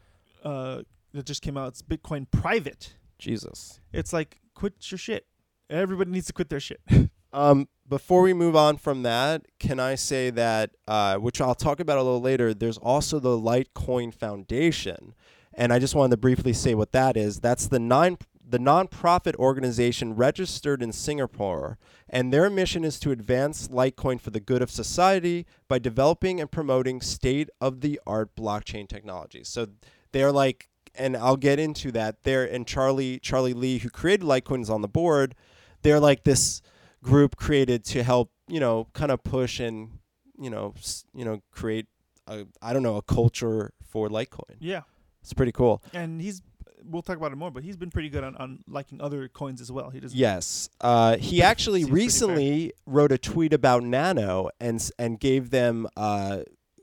[0.44, 1.68] uh, that just came out.
[1.68, 2.94] It's Bitcoin Private.
[3.18, 3.80] Jesus.
[3.92, 5.26] It's like quit your shit.
[5.70, 6.80] Everybody needs to quit their shit.
[7.32, 11.80] Um, before we move on from that, can I say that, uh, which I'll talk
[11.80, 15.14] about a little later, there's also the Litecoin Foundation.
[15.54, 17.40] And I just wanted to briefly say what that is.
[17.40, 21.78] That's the nine the nonprofit organization registered in Singapore,
[22.10, 26.50] and their mission is to advance Litecoin for the good of society by developing and
[26.50, 29.42] promoting state of the art blockchain technology.
[29.44, 29.68] So
[30.12, 32.22] they're like and I'll get into that.
[32.24, 35.34] They're and Charlie Charlie Lee, who created Litecoin, is on the board.
[35.82, 36.60] They're like this
[37.02, 39.98] group created to help you know kind of push and
[40.38, 41.86] you know s- you know create
[42.26, 44.56] a I don't know a culture for Litecoin.
[44.60, 44.82] yeah,
[45.20, 45.82] It's pretty cool.
[45.92, 46.40] and he's
[46.84, 49.60] we'll talk about it more, but he's been pretty good on, on liking other coins
[49.60, 49.90] as well.
[49.90, 50.14] He does.
[50.14, 56.40] Yes, uh, he actually recently wrote a tweet about Nano and and gave them uh,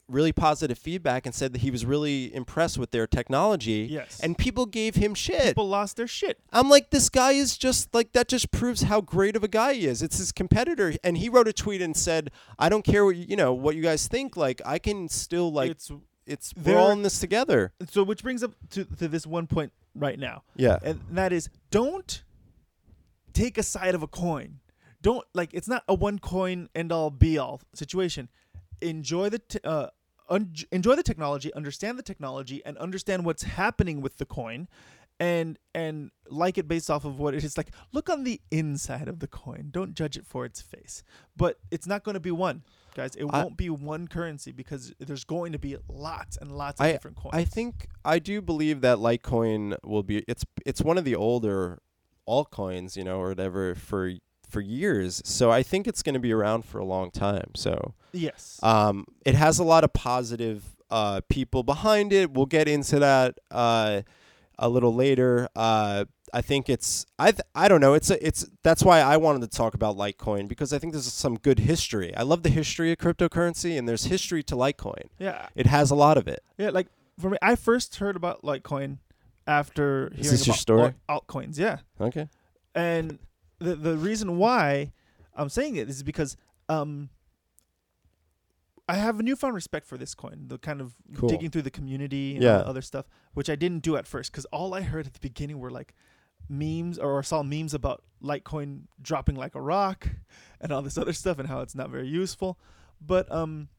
[0.10, 3.88] really positive feedback and said that he was really impressed with their technology.
[3.89, 4.19] Yes.
[4.19, 5.50] And people gave him shit.
[5.50, 6.39] people lost their shit.
[6.52, 8.28] I'm like, this guy is just like that.
[8.28, 10.02] Just proves how great of a guy he is.
[10.02, 13.26] It's his competitor, and he wrote a tweet and said, "I don't care what you,
[13.30, 14.36] you know what you guys think.
[14.36, 15.91] Like, I can still like it's
[16.26, 19.72] it's we're all in this together." so which brings up to, to this one point
[19.95, 22.24] right now, Yeah, and that is don't
[23.34, 24.60] take a side of a coin.
[25.02, 28.30] Don't like it's not a one coin end all be all situation.
[28.82, 29.88] Enjoy the t- uh,
[30.30, 34.68] un- enjoy the technology, understand the technology, and understand what's happening with the coin,
[35.20, 37.58] and and like it based off of what it is.
[37.58, 39.70] Like look on the inside of the coin.
[39.72, 41.04] Don't judge it for its face.
[41.36, 42.63] But it's not going to be one,
[42.96, 43.15] guys.
[43.15, 46.86] It I- won't be one currency because there's going to be lots and lots of
[46.88, 47.36] I- different coins.
[47.36, 50.24] I think I do believe that Litecoin will be.
[50.28, 51.80] It's it's one of the older
[52.28, 54.13] altcoins, you know, or whatever for
[54.50, 55.22] for years.
[55.26, 57.52] So I think it's going to be around for a long time.
[57.56, 58.60] So yes.
[58.64, 62.32] um, it has a lot of positive uh, people behind it.
[62.32, 64.02] We'll get into that uh,
[64.58, 65.48] a little later.
[65.56, 67.96] Uh, I think it's I th- I don't know.
[67.96, 71.12] It's a, it's that's why I wanted to talk about Litecoin because I think there's
[71.12, 72.16] some good history.
[72.16, 75.10] I love the history of cryptocurrency and there's history to Litecoin.
[75.18, 75.48] yeah.
[75.56, 76.44] It has a lot of it.
[76.60, 76.88] Yeah, like
[77.20, 78.98] for me, I first heard about Litecoin
[79.48, 80.94] after Is hearing this your story?
[81.10, 81.58] altcoins.
[81.58, 82.30] Yeah, Okay.
[82.76, 83.18] and
[83.60, 84.91] the the reason why
[85.36, 86.36] I'm saying it is because
[86.67, 87.10] um
[88.88, 90.45] I have a newfound respect for this coin.
[90.48, 91.30] The kind of Cool.
[91.30, 92.54] digging through the community and Yeah.
[92.54, 95.13] all the other stuff, which I didn't do at first because all I heard at
[95.13, 95.93] the beginning were like
[96.50, 100.10] memes or saw memes about Litecoin dropping like a rock
[100.62, 102.58] and all this other stuff and how it's not very useful.
[103.00, 103.69] But um,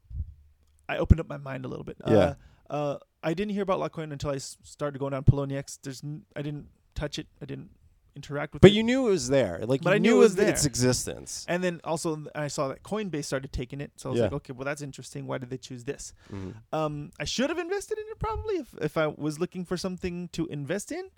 [0.87, 1.97] I opened up my mind a little bit.
[2.07, 2.35] Yeah.
[2.69, 5.77] Uh, uh, I didn't hear about Litecoin until I s- started going down Poloniex.
[5.83, 7.27] There's n- I didn't touch it.
[7.41, 7.69] I didn't
[8.15, 8.75] interact with But it.
[8.75, 9.59] you knew it was there.
[9.65, 11.45] Like But you I knew it was of its existence.
[11.47, 13.91] and then also I saw that Coinbase started taking it.
[13.97, 14.23] So I was Yeah.
[14.25, 15.27] like, okay, well that's interesting.
[15.27, 16.13] Why did they choose this?
[16.31, 16.55] Mhm.
[16.73, 20.27] Um, I should have invested in it probably if, if I was looking for something
[20.29, 21.09] to invest in.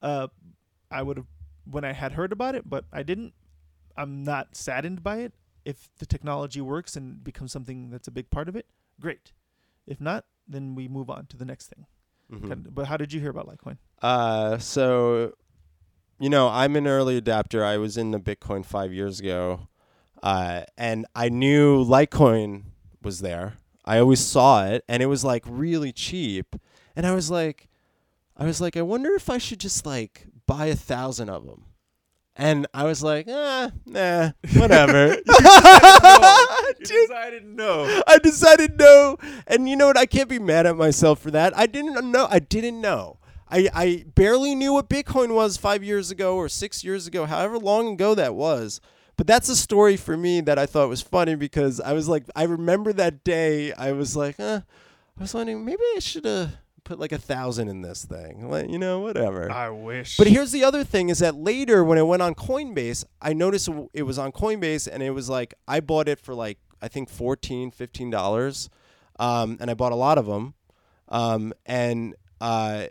[0.00, 0.28] Uh,
[0.90, 1.26] I would have
[1.64, 3.34] when I had heard about it, but I didn't.
[3.96, 5.32] I'm not saddened by it.
[5.64, 8.66] If the technology works and becomes something that's a big part of it,
[9.00, 9.32] great.
[9.86, 11.86] If not, then we move on to the next thing.
[12.32, 12.48] Mhm.
[12.48, 13.78] Kind- But how did you hear about Litecoin?
[14.00, 15.34] Uh, so,
[16.22, 17.64] you know, I'm an early adapter.
[17.64, 19.66] I was in the Bitcoin five years ago,
[20.22, 22.62] uh, and I knew Litecoin
[23.02, 23.54] was there.
[23.84, 26.54] I always saw it, and it was like really cheap.
[26.94, 27.68] And I was like,
[28.36, 31.64] I was like, I wonder if I should just like buy a thousand of them,
[32.36, 35.16] And I was like, eh, nah, whatever.
[36.78, 38.02] You decided no.
[38.08, 39.16] I decided no.
[39.46, 39.96] And you know what?
[39.96, 41.56] I can't be mad at myself for that.
[41.56, 42.26] I didn't know.
[42.28, 43.18] I didn't know.
[43.52, 47.58] I, I barely knew what Bitcoin was five years ago or six years ago, however
[47.58, 48.80] long ago that was.
[49.18, 52.24] But that's a story for me that I thought was funny because I was like,
[52.34, 53.72] I remember that day.
[53.74, 54.60] I was like, eh,
[55.18, 58.70] I was wondering maybe I should have put like a thousand in this thing, like
[58.70, 59.50] you know, whatever.
[59.52, 60.16] I wish.
[60.16, 63.68] But here's the other thing: is that later when it went on Coinbase, I noticed
[63.92, 67.10] it was on Coinbase, and it was like I bought it for like I think
[67.10, 68.70] 14 15 dollars,
[69.20, 70.54] um, and I bought a lot of them.
[71.10, 72.86] Um, and uh,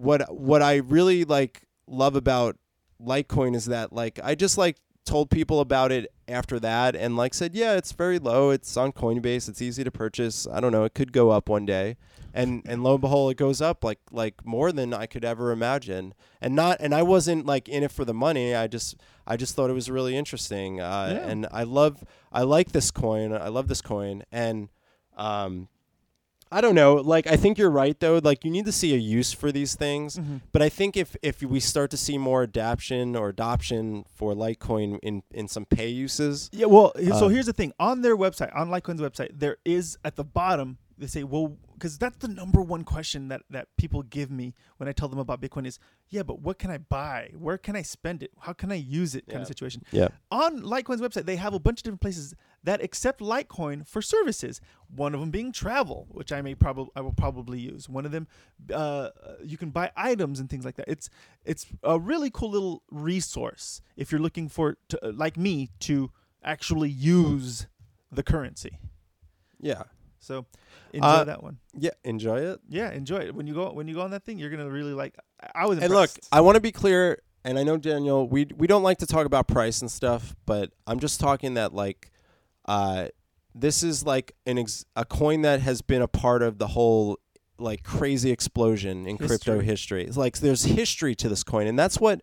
[0.00, 2.56] what what I really like love about
[3.00, 7.32] Litecoin is that like I just like told people about it after that and like
[7.32, 8.50] said yeah it's very low.
[8.50, 9.48] It's on coinbase.
[9.48, 10.46] It's easy to purchase.
[10.50, 10.84] I don't know.
[10.84, 11.96] It could go up one day.
[12.34, 15.50] And and lo and behold it goes up like like more than i could ever
[15.50, 16.12] imagine.
[16.42, 18.54] And not and i wasn't like in it for the money.
[18.54, 20.80] I just i just thought it was really interesting.
[20.80, 21.28] Uh, Yeah.
[21.30, 23.32] and i love i like this coin.
[23.32, 24.24] I love this coin.
[24.30, 24.68] And
[25.16, 25.68] um
[26.50, 26.94] I don't know.
[26.96, 28.18] Like, I think you're right, though.
[28.22, 30.16] Like, you need to see a use for these things.
[30.16, 30.36] Mm-hmm.
[30.52, 34.98] But I think if if we start to see more adaption or adoption for Litecoin
[35.02, 37.72] in in some pay uses, Yeah, well, he- so Uh, here's the thing.
[37.78, 41.96] On their website, on Litecoin's website, there is at the bottom they say, well, because
[41.96, 45.40] that's the number one question that that people give me when I tell them about
[45.40, 47.30] Bitcoin is, yeah, but what can I buy?
[47.38, 48.32] Where can I spend it?
[48.40, 49.26] How can I use it?
[49.26, 49.42] Kind Yeah.
[49.42, 49.82] of situation.
[49.92, 52.34] yeah, On Litecoin's website, they have a bunch of different places
[52.68, 54.60] that accept Litecoin for services.
[54.94, 57.88] One of them being travel, which I may probably I will probably use.
[57.98, 58.26] One of them,
[58.82, 59.08] uh,
[59.52, 60.88] you can buy items and things like that.
[60.94, 61.06] It's
[61.44, 66.10] it's a really cool little resource if you're looking for to, uh, like me to
[66.42, 67.66] actually use
[68.12, 68.78] the currency.
[69.60, 69.82] yeah,
[70.20, 70.46] So
[70.92, 71.56] enjoy Uh, that one.
[71.86, 71.90] yeah.
[72.04, 72.60] Enjoy it.
[72.68, 73.34] Yeah, enjoy it.
[73.34, 75.14] When you go when you go on that thing, you're gonna really like.
[75.54, 76.10] I was And look.
[76.32, 77.00] I want to be clear,
[77.44, 80.66] and I know Daniel, we we don't like to talk about price and stuff, but
[80.86, 82.10] I'm just talking that like,
[82.68, 83.08] uh,
[83.54, 87.18] this is like an ex- a coin that has been a part of the whole
[87.58, 89.64] like crazy explosion in crypto History.
[89.64, 90.04] history.
[90.04, 92.20] It's like there's history to this coin, and that's what.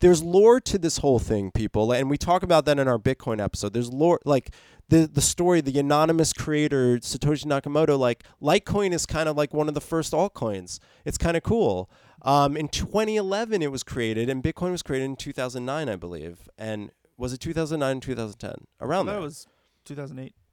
[0.00, 3.42] There's lore to this whole thing, people, and we talk about that in our Bitcoin
[3.42, 3.72] episode.
[3.72, 4.50] There's lore, like
[4.88, 7.98] the the story, the anonymous creator Satoshi Nakamoto.
[7.98, 10.78] Like Litecoin is kind of like one of the first altcoins.
[11.04, 11.88] It's kind of cool.
[12.22, 16.48] Um, in 2011, it was created, and Bitcoin was created in 2009, I believe.
[16.58, 18.66] And was it 2009 and 2010?
[18.80, 19.46] Around that was
[19.84, 20.43] 2008.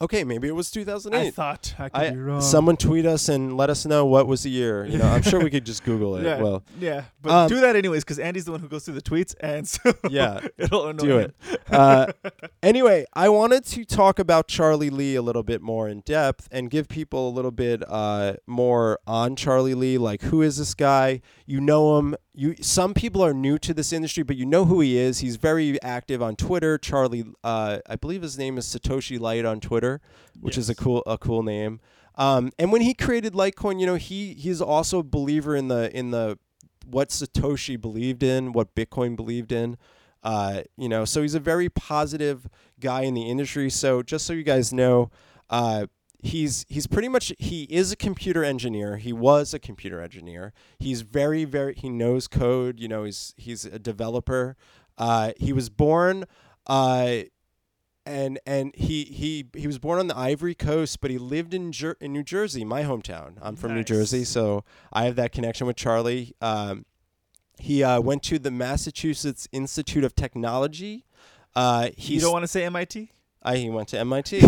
[0.00, 1.26] Okay, maybe it was 2008.
[1.26, 2.40] I thought I could I- be wrong.
[2.42, 4.84] someone tweet us and let us know what was the year.
[4.84, 6.24] You know, I'm sure we could just Google it.
[6.26, 8.94] Yeah, Well, yeah, but um, do that anyways because Andy's the one who goes through
[8.94, 11.32] the tweets, and so Yeah, it'll annoy do him.
[11.50, 11.56] it.
[11.72, 12.12] Uh,
[12.62, 16.70] anyway, I wanted to talk about Charlie Lee a little bit more in depth and
[16.70, 19.98] give people a little bit uh, more on Charlie Lee.
[19.98, 21.20] Like, who is this guy?
[21.46, 22.16] You know him.
[22.38, 25.20] You some people are new to this industry, but you know who he is.
[25.20, 26.76] He's very active on Twitter.
[26.76, 29.85] Charlie, uh, I believe his name is SatoshiLite on Twitter,
[30.40, 31.80] which is a cool a cool name.
[32.16, 35.94] Um, and when he created Litecoin, you know, he he's also a believer in the
[35.96, 36.38] in the
[36.86, 39.76] what Satoshi believed in, what Bitcoin believed in.
[40.22, 42.48] Uh, you know, so he's a very positive
[42.80, 43.70] guy in the industry.
[43.70, 45.10] So just so you guys know,
[45.50, 45.86] uh,
[46.22, 48.96] he's he's pretty much he is a computer engineer.
[48.96, 50.52] He was a computer engineer.
[50.78, 52.80] He's very very he knows code.
[52.80, 54.56] You know, he's he's a developer.
[54.98, 56.24] Uh, he was born.
[58.06, 61.72] And and he he he was born on the Ivory Coast, but he lived in
[61.72, 63.32] Jer- in New Jersey, my hometown.
[63.42, 66.32] I'm from New Jersey, so I have that connection with Charlie.
[66.40, 66.86] Um,
[67.58, 71.04] he uh, went to the Massachusetts Institute of Technology.
[71.56, 73.10] Uh, You don't want to say MIT?
[73.42, 74.40] I, he went to MIT.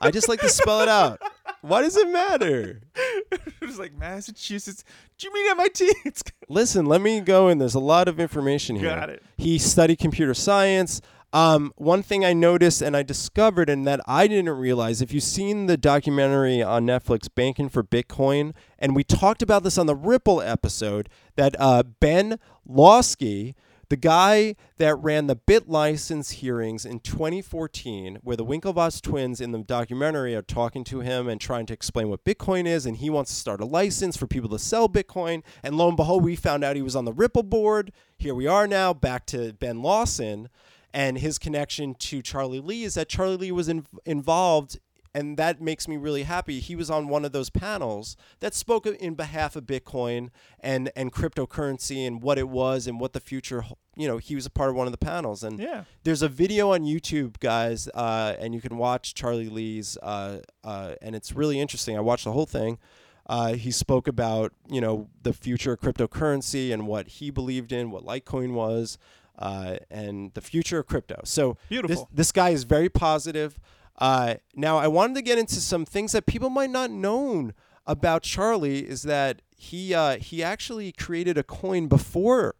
[0.00, 1.20] I just like to spell it out.
[1.62, 2.80] Why does it matter?
[3.30, 4.82] it was like Massachusetts.
[5.18, 5.92] Do you mean MIT?
[6.48, 7.58] Listen, let me go in.
[7.58, 8.88] There's a lot of information here.
[8.88, 9.22] got it.
[9.36, 11.00] He studied computer science.
[11.32, 15.22] Um, one thing I noticed and I discovered, and that I didn't realize, if you've
[15.22, 19.94] seen the documentary on Netflix, Banking for Bitcoin, and we talked about this on the
[19.94, 22.38] Ripple episode, that uh, Ben
[22.68, 23.54] Lawsky,
[23.90, 29.58] the guy that ran the BitLicense hearings in 2014, where the Winklevoss twins in the
[29.58, 33.30] documentary are talking to him and trying to explain what Bitcoin is, and he wants
[33.30, 35.42] to start a license for people to sell Bitcoin.
[35.62, 37.92] And lo and behold, we found out he was on the Ripple board.
[38.16, 40.48] Here we are now, back to Ben Lawson.
[40.92, 44.80] And his connection to Charlie Lee is that Charlie Lee was in, involved,
[45.14, 46.60] and that makes me really happy.
[46.60, 50.30] He was on one of those panels that spoke in behalf of Bitcoin
[50.60, 53.64] and, and cryptocurrency and what it was and what the future,
[53.96, 55.42] you know, he was a part of one of the panels.
[55.44, 55.84] And Yeah.
[56.04, 60.94] there's a video on YouTube, guys, uh, and you can watch Charlie Lee's, uh, uh,
[61.02, 61.96] and it's really interesting.
[61.96, 62.78] I watched the whole thing.
[63.26, 67.90] Uh, he spoke about you know the future of cryptocurrency and what he believed in,
[67.92, 68.98] what Litecoin was.
[69.40, 71.20] Uh, and the future of crypto.
[71.24, 71.56] So
[71.88, 73.58] this, this guy is very positive.
[73.98, 77.54] Uh, now, I wanted to get into some things that people might not known
[77.86, 78.86] about Charlie.
[78.86, 82.54] Is that he uh, he actually created a coin before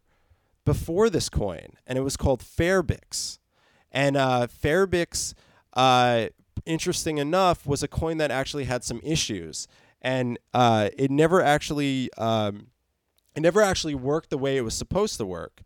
[0.65, 3.39] before this coin, and it was called Fairbrix.
[3.91, 5.33] And uh, Fairbrix,
[5.73, 6.27] uh,
[6.65, 9.67] interesting enough, was a coin that actually had some issues,
[10.01, 12.67] and uh, it never actually um,
[13.35, 15.61] it never actually worked the way it was supposed to work.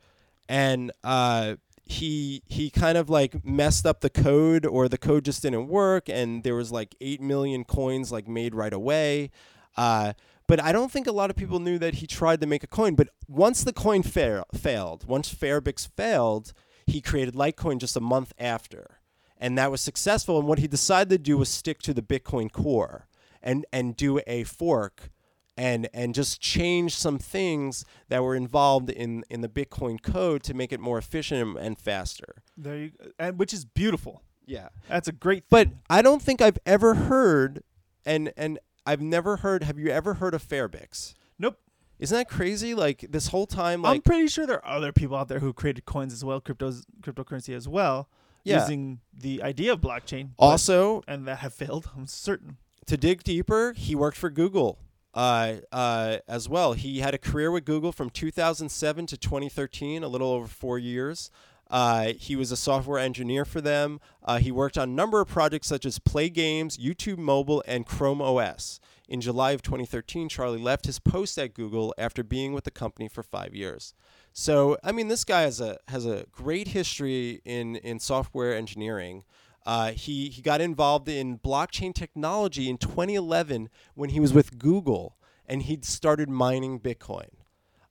[0.48, 5.42] And uh, he he kind of like messed up the code, or the code just
[5.42, 9.32] didn't work, and there was like eight million coins like made right away.
[9.78, 10.14] Uh,
[10.48, 12.68] but I don't think a lot of people knew that he tried to make a
[12.68, 12.96] coin.
[12.96, 16.54] But once the coin fail, failed, once Fairbrix failed,
[16.86, 19.00] he created Litecoin just a month after,
[19.38, 20.38] and that was successful.
[20.40, 23.08] And what he decided to do was stick to the Bitcoin core
[23.42, 25.12] and and do a fork,
[25.58, 30.54] and and just change some things that were involved in in the Bitcoin code to
[30.54, 32.36] make it more efficient and, and faster.
[32.58, 34.22] There you and which is beautiful.
[34.46, 34.70] Yeah.
[34.88, 35.70] That's a great But.
[35.90, 37.64] I don't think I've ever heard,
[38.06, 39.64] and and I've never heard.
[39.64, 41.14] Have you ever heard of Fairbrix?
[41.40, 41.58] Nope.
[41.98, 42.76] Isn't that crazy?
[42.76, 45.86] Like this whole time, I'm pretty sure there are other people out there who created
[45.86, 48.10] coins as well, cryptos cryptocurrency as well,
[48.44, 48.60] Yeah.
[48.62, 50.32] using the idea of blockchain.
[50.38, 52.58] but- also and that have failed, I'm certain.
[52.86, 54.78] to dig deeper, he worked for Google.
[55.16, 56.74] Uh, uh, as well.
[56.74, 61.32] He had a career with Google from 2007 to 2013, a little over four years.
[61.70, 64.00] Uh, he was a software engineer for them.
[64.24, 67.86] Uh, he worked on a number of projects such as Play Games, YouTube Mobile, and
[67.86, 68.80] Chrome OS.
[69.08, 73.08] In July of 2013, Charlie left his post at Google after being with the company
[73.08, 73.94] for five years.
[74.34, 79.24] So, I mean, this guy has a has a great history in in software engineering.
[79.66, 85.18] Uh, he he got involved in blockchain technology in 2011 when he was with Google,
[85.48, 87.30] and he'd started mining Bitcoin.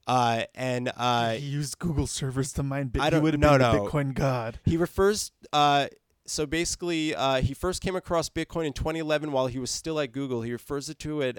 [0.07, 3.01] Uh, and uh, he used Google servers to mine Bitcoin.
[3.01, 3.71] I He don't- would have no, been no.
[3.71, 4.59] the Bitcoin god.
[4.63, 5.87] he refers uh,
[6.27, 10.11] so basically uh, he first came across bitcoin in 2011 while he was still at
[10.11, 11.37] google he refers it to it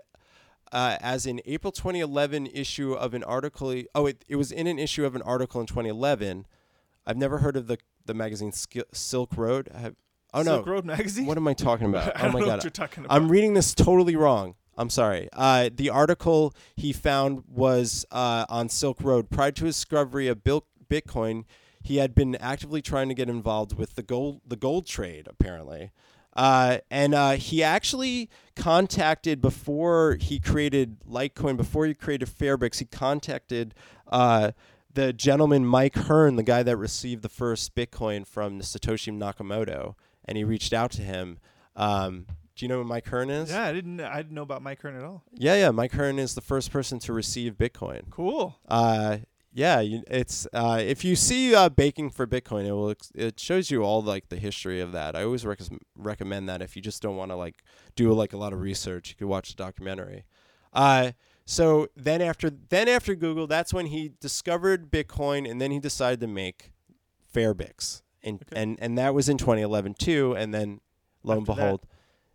[0.72, 4.78] uh, as an april 2011 issue of an article oh it, it was in an
[4.78, 6.46] issue of an article in 2011
[7.04, 9.96] i've never heard of the the magazine Sk- silk road have,
[10.34, 11.26] oh Silk no Road magazine.
[11.26, 13.14] what am i talking about I oh don't my know god what you're talking about.
[13.16, 14.54] I'm reading this totally wrong.
[14.78, 15.30] I'm sorry.
[15.32, 19.30] Uh, the article he found was uh, on Silk Road.
[19.30, 21.44] Prior to his discovery of Bitcoin,
[21.82, 25.92] he had been actively trying to get involved with the gold the gold trade, apparently.
[26.34, 32.84] Uh, and uh, he actually contacted before he created Litecoin, before he created Fairbrix, he
[32.84, 33.72] contacted
[34.08, 34.50] uh,
[34.92, 39.94] the gentleman Mike Hearn, the guy that received the first Bitcoin from Satoshi Nakamoto,
[40.26, 41.38] and he reached out to him.
[41.74, 43.50] Um, do you know who Mike Hearn is?
[43.50, 44.00] yeah, I didn't.
[44.00, 45.22] I didn't know about Mike Hearn at all.
[45.32, 45.70] yeah, yeah.
[45.70, 48.08] Mike Hearn is the first person to receive Bitcoin.
[48.10, 48.58] Cool.
[48.66, 49.18] Uh,
[49.52, 53.38] yeah, you, it's uh, if you see uh, baking for Bitcoin, it will ex- it
[53.40, 55.14] shows you all like the history of that.
[55.16, 55.60] I always rec-
[55.96, 57.62] recommend that if you just don't want to like
[57.94, 60.24] do like a lot of research, you could watch the documentary.
[60.72, 61.12] Uh,
[61.46, 66.20] so then after then after Google, that's when he discovered Bitcoin, and then he decided
[66.20, 66.72] to make
[67.34, 68.60] Fairbrix, and Okay.
[68.60, 70.34] and and that was in 2011 too.
[70.36, 70.80] And then
[71.22, 71.86] lo and After that- behold,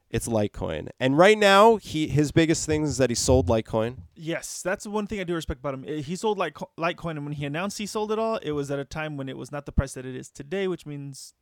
[0.09, 0.89] it's Litecoin.
[0.99, 3.97] And right now, he his biggest thing is that he sold Litecoin.
[4.15, 5.85] Yes, that's one thing I do respect about him.
[5.87, 8.69] Uh, He sold like Litecoin, and when he announced he sold it all, it was
[8.71, 11.33] at a time when it was not the price that it is today, which means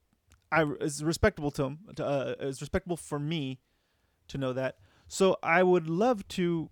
[0.51, 1.79] I is respectable to him.
[1.95, 3.59] To, uh, it's respectable for me
[4.27, 4.77] to know that.
[5.07, 6.69] So I would love to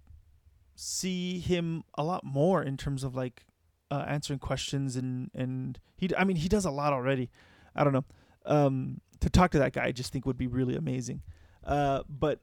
[0.76, 3.46] see him a lot more in terms of like
[3.90, 6.10] uh, answering questions and and he.
[6.16, 7.30] I mean, he does a lot already.
[7.78, 8.06] I don't know.
[8.46, 11.22] Um, to talk to that guy, I just think would be really amazing.
[11.64, 12.40] Uh, but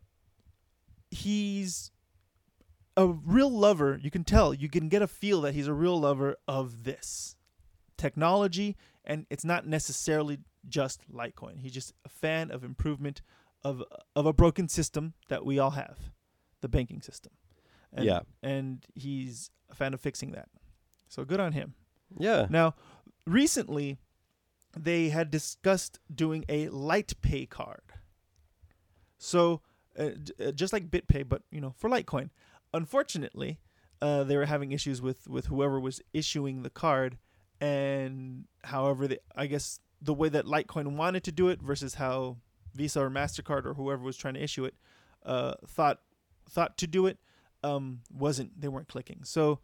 [1.11, 1.91] he's
[2.97, 3.99] a real lover.
[4.03, 4.53] You can tell.
[4.55, 7.37] You can get a feel that he's a real lover of this
[7.97, 11.61] technology, and it's not necessarily just Litecoin.
[11.61, 13.21] He's just a fan of improvement
[13.63, 13.83] of
[14.15, 15.99] of a broken system that we all have,
[16.61, 17.33] the banking system.
[17.93, 18.21] And, Yeah.
[18.43, 20.49] and he's a fan of fixing that.
[21.09, 21.75] So good on him.
[22.19, 22.47] Yeah.
[22.51, 22.75] Now,
[23.27, 23.99] recently,
[24.77, 27.83] they had discussed doing a LitePay card.
[29.19, 29.63] So,
[29.99, 32.31] uh, d- uh, just like BitPay, but you know, for Litecoin.
[32.73, 33.61] Unfortunately,
[34.03, 37.19] uh, they were having issues with with whoever was issuing the card,
[37.61, 42.39] and however, they, I guess the way that Litecoin wanted to do it versus how
[42.75, 44.75] Visa or Mastercard or whoever was trying to issue it
[45.25, 46.01] uh, thought
[46.49, 47.19] thought to do it
[47.63, 49.21] um, wasn't they weren't clicking.
[49.25, 49.61] So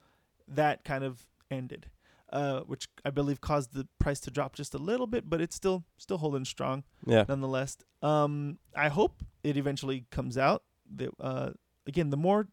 [0.48, 1.86] that kind of ended,
[2.32, 5.56] uh, which I believe caused the price to drop just a little bit, but it's
[5.56, 7.24] still still holding strong Yeah.
[7.28, 7.76] nonetheless.
[8.02, 10.62] Um, I hope it eventually comes out.
[10.96, 11.50] That uh,
[11.86, 12.48] again, the more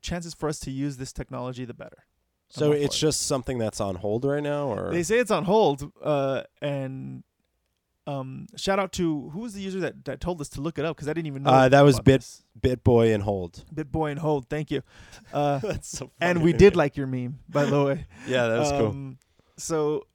[0.00, 2.04] chances for us to use this technology, the better.
[2.50, 5.92] So it's just something that's on hold right now, or They say it's on hold.
[6.02, 7.22] Uh, and
[8.08, 10.84] um, shout out to who was the user that, that told us to look it
[10.84, 11.50] up because I didn't even know.
[11.50, 12.44] Uh, that was Bit- this.
[12.60, 13.64] BitBoy and hold.
[13.74, 14.48] Bitboy and hold.
[14.48, 14.82] Thank you.
[15.32, 15.98] Uh, that's so.
[16.06, 16.12] Funny.
[16.30, 18.06] and we did like your meme, by the way.
[18.26, 18.86] Yeah, that was cool.
[18.88, 19.18] Um,
[19.58, 20.06] So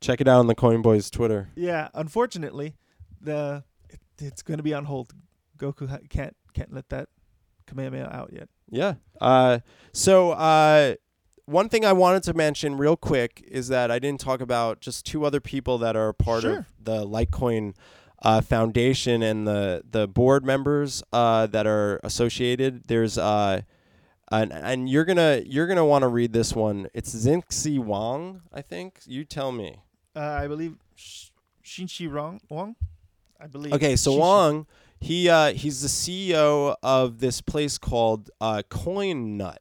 [0.00, 1.50] Check it out on the Coin Boys Twitter.
[1.56, 2.76] yeah, unfortunately,
[3.20, 5.12] the it, it's going to be on hold.
[5.58, 7.08] Goku ha- can't can't let that
[7.66, 8.48] Kamehameha out yet.
[8.70, 8.94] Yeah.
[9.20, 9.58] Uh,
[9.92, 10.94] so uh,
[11.50, 15.04] one thing I wanted to mention real quick is that I didn't talk about just
[15.06, 16.58] two other people that are part Sure.
[16.58, 17.74] of the Litecoin
[18.22, 22.84] uh, Foundation and the the board members uh, that are associated.
[22.86, 23.62] There's uh,
[24.30, 26.88] and and you're gonna you're gonna want to read this one.
[26.94, 29.00] It's Xinxi Wang, I think.
[29.06, 29.76] You tell me.
[30.14, 31.28] Uh, I believe Sh-
[31.64, 32.40] Shinchi Wang.
[32.48, 32.76] Wang.
[33.40, 33.72] I believe.
[33.72, 34.66] Okay, so Shinchi- Wang,
[35.00, 39.56] he uh, he's the CEO of this place called uh, Coinut,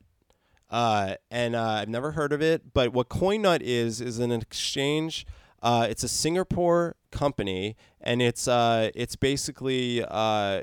[0.70, 2.74] uh, and uh, I've never heard of it.
[2.74, 5.26] But what Coinut is is an exchange.
[5.62, 10.62] Uh, it's a Singapore company, and it's uh, it's basically uh,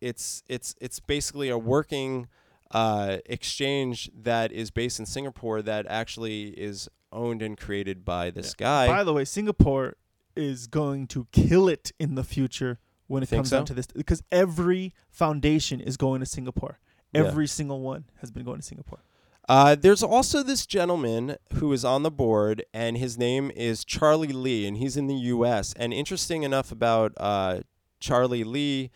[0.00, 2.28] it's it's it's basically a working
[2.72, 8.54] uh, exchange that is based in Singapore that actually is owned and created by this
[8.54, 8.86] guy.
[8.86, 9.96] By the way, Singapore
[10.34, 13.58] is going to kill it in the future when it Think comes so?
[13.58, 16.78] down to this because every foundation is going to Singapore.
[17.12, 17.26] Yeah.
[17.26, 19.00] Every single one has been going to Singapore.
[19.48, 24.28] Uh, there's also this gentleman who is on the board, and his name is Charlie
[24.28, 25.74] Lee, and he's in the U.S.
[25.76, 27.60] And interesting enough about uh,
[27.98, 28.90] Charlie Lee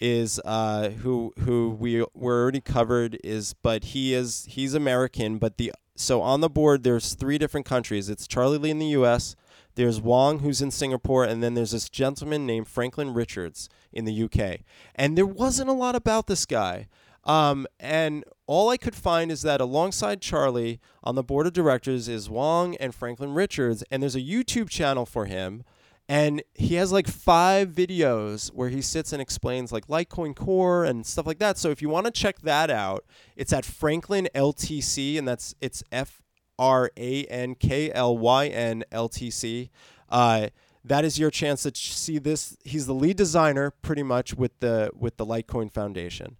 [0.00, 5.38] is uh, who who we were already covered is, but he is he's American.
[5.38, 8.08] But the so on the board there's three different countries.
[8.08, 9.36] It's Charlie Lee in the U.S.
[9.74, 14.22] There's Wong who's in Singapore, and then there's this gentleman named Franklyn Richards in the
[14.24, 14.60] UK.
[14.94, 16.88] And there wasn't a lot about this guy.
[17.24, 22.08] Um, and all I could find is that alongside Charlie on the board of directors
[22.08, 25.62] is Wong and Franklyn Richards, and there's a YouTube channel for him.
[26.08, 31.06] And he has like five videos where he sits and explains like Litecoin Core and
[31.06, 31.56] stuff like that.
[31.56, 33.04] So if you want to check that out,
[33.36, 36.20] it's at Franklyn LTC, and that's it's F
[36.58, 39.70] R A N K L Y N L T C.
[40.08, 40.48] Uh,
[40.84, 42.56] that is your chance to see this.
[42.64, 46.36] He's the lead designer, pretty much, with the with the Litecoin Foundation,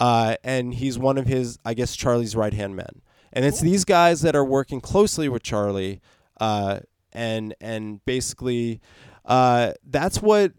[0.00, 3.02] uh, and he's one of his, I guess, Charlie's right hand men.
[3.32, 6.00] And it's these guys that are working closely with Charlie,
[6.40, 6.80] uh,
[7.12, 8.80] and and basically,
[9.24, 10.52] uh, that's what.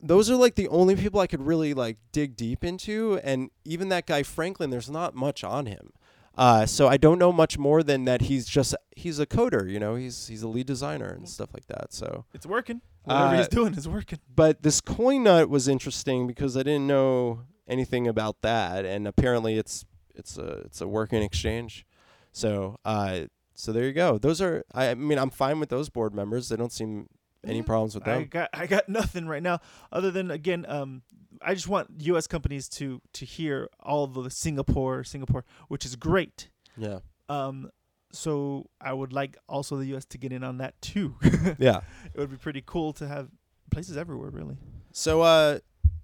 [0.00, 3.88] Those are like the only people I could really like dig deep into, and even
[3.88, 5.90] that guy Franklyn, there's not much on him.
[6.36, 8.22] Uh, so I don't know much more than that.
[8.22, 9.96] He's just he's a coder, you know.
[9.96, 11.92] He's he's a lead designer and stuff like that.
[11.92, 12.80] So It's working.
[13.04, 14.20] Whatever Uh, he's doing is working.
[14.32, 19.84] but this Coinut was interesting because I didn't know anything about that, and apparently it's
[20.14, 21.86] it's a it's a working exchange.
[22.32, 23.22] So uh,
[23.54, 24.18] so there you go.
[24.18, 26.48] Those are I, I mean I'm fine with those board members.
[26.48, 27.08] They don't seem
[27.44, 29.60] any problems with I got I got nothing right now
[29.92, 31.02] other than again um
[31.40, 36.48] I just want US companies to to hear all the Singapore Singapore which is great.
[36.76, 36.98] Yeah,
[37.28, 37.70] Um
[38.10, 41.16] so I would like also the US to get in on that too.
[41.58, 41.80] yeah.
[42.14, 43.28] it would be pretty cool to have
[43.70, 44.56] places everywhere really.
[44.92, 45.58] So uh,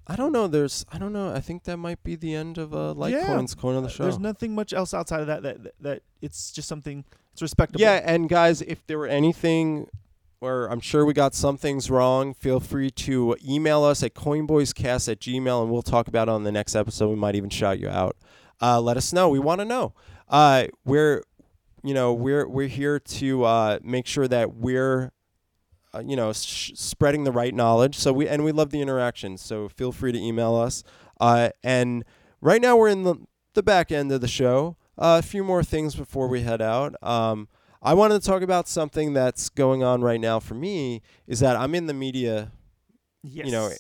[0.07, 0.47] I don't know.
[0.47, 1.33] There's I don't know.
[1.35, 3.23] I think that might be the end of uh, Yeah.
[3.27, 4.03] Litecoin's coin on the Uh, show.
[4.05, 7.81] There's nothing much else outside of that that that, that it's just something it's respectable.
[7.81, 9.89] Yeah, and guys, if there were anything,
[10.41, 15.11] or I'm sure we got some things wrong, feel free to email us at coinboyscast
[15.11, 17.09] at gmail, and we'll talk about it on the next episode.
[17.09, 18.17] We might even shout you out.
[18.63, 19.29] Uh, let us know.
[19.31, 19.95] We want to know.
[20.29, 21.23] Uh, we're,
[21.83, 25.11] you know, we're we're here to uh, make sure that we're,
[25.95, 27.97] uh, you know, sh- spreading the right knowledge.
[27.97, 29.37] So we and we love the interaction.
[29.39, 30.83] So feel free to email us.
[31.21, 32.05] Uh, and
[32.41, 33.17] right now we're in the
[33.55, 34.77] the back end of the show.
[34.99, 36.95] Uh, a few more things before we head out.
[37.03, 37.49] Um,
[37.83, 41.57] I wanted to talk about something that's going on right now for me is that
[41.57, 42.53] I'm in the media
[43.23, 43.47] Yes.
[43.47, 43.71] you know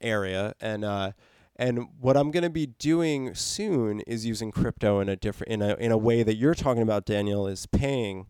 [0.00, 1.12] area and uh
[1.56, 5.62] and what I'm going to be doing soon is using crypto in a different in
[5.62, 8.26] a in a way that you're talking about Daniel is paying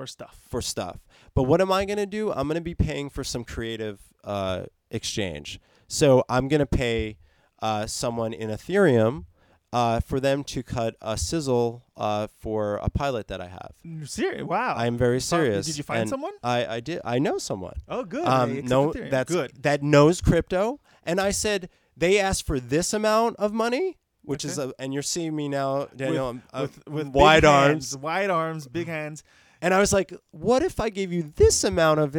[0.00, 0.40] for stuff.
[0.48, 0.98] for stuff.
[1.34, 2.32] But what am I going to do?
[2.32, 5.60] I'm going to be paying for some creative uh exchange.
[5.88, 7.18] So I'm going to pay
[7.60, 9.24] uh someone in Ethereum
[9.72, 13.72] uh, for them to cut a sizzle uh, for a pilot that I have.
[14.08, 14.42] Serious?
[14.42, 14.74] Wow.
[14.76, 15.66] I am very serious.
[15.66, 16.32] Did you find and someone?
[16.42, 17.00] I, I did.
[17.04, 17.76] I know someone.
[17.88, 18.26] Oh, good.
[18.26, 19.10] Um, no, Ethereum.
[19.10, 19.52] that's good.
[19.62, 20.80] that knows crypto.
[21.04, 25.04] And I said they asked for this amount of money, which is a, and you're
[25.04, 29.22] seeing me now, Daniel, I'm- I'm with with wide hands, arms, wide arms, big hands.
[29.62, 32.12] And I was like, "What if I gave you this amount of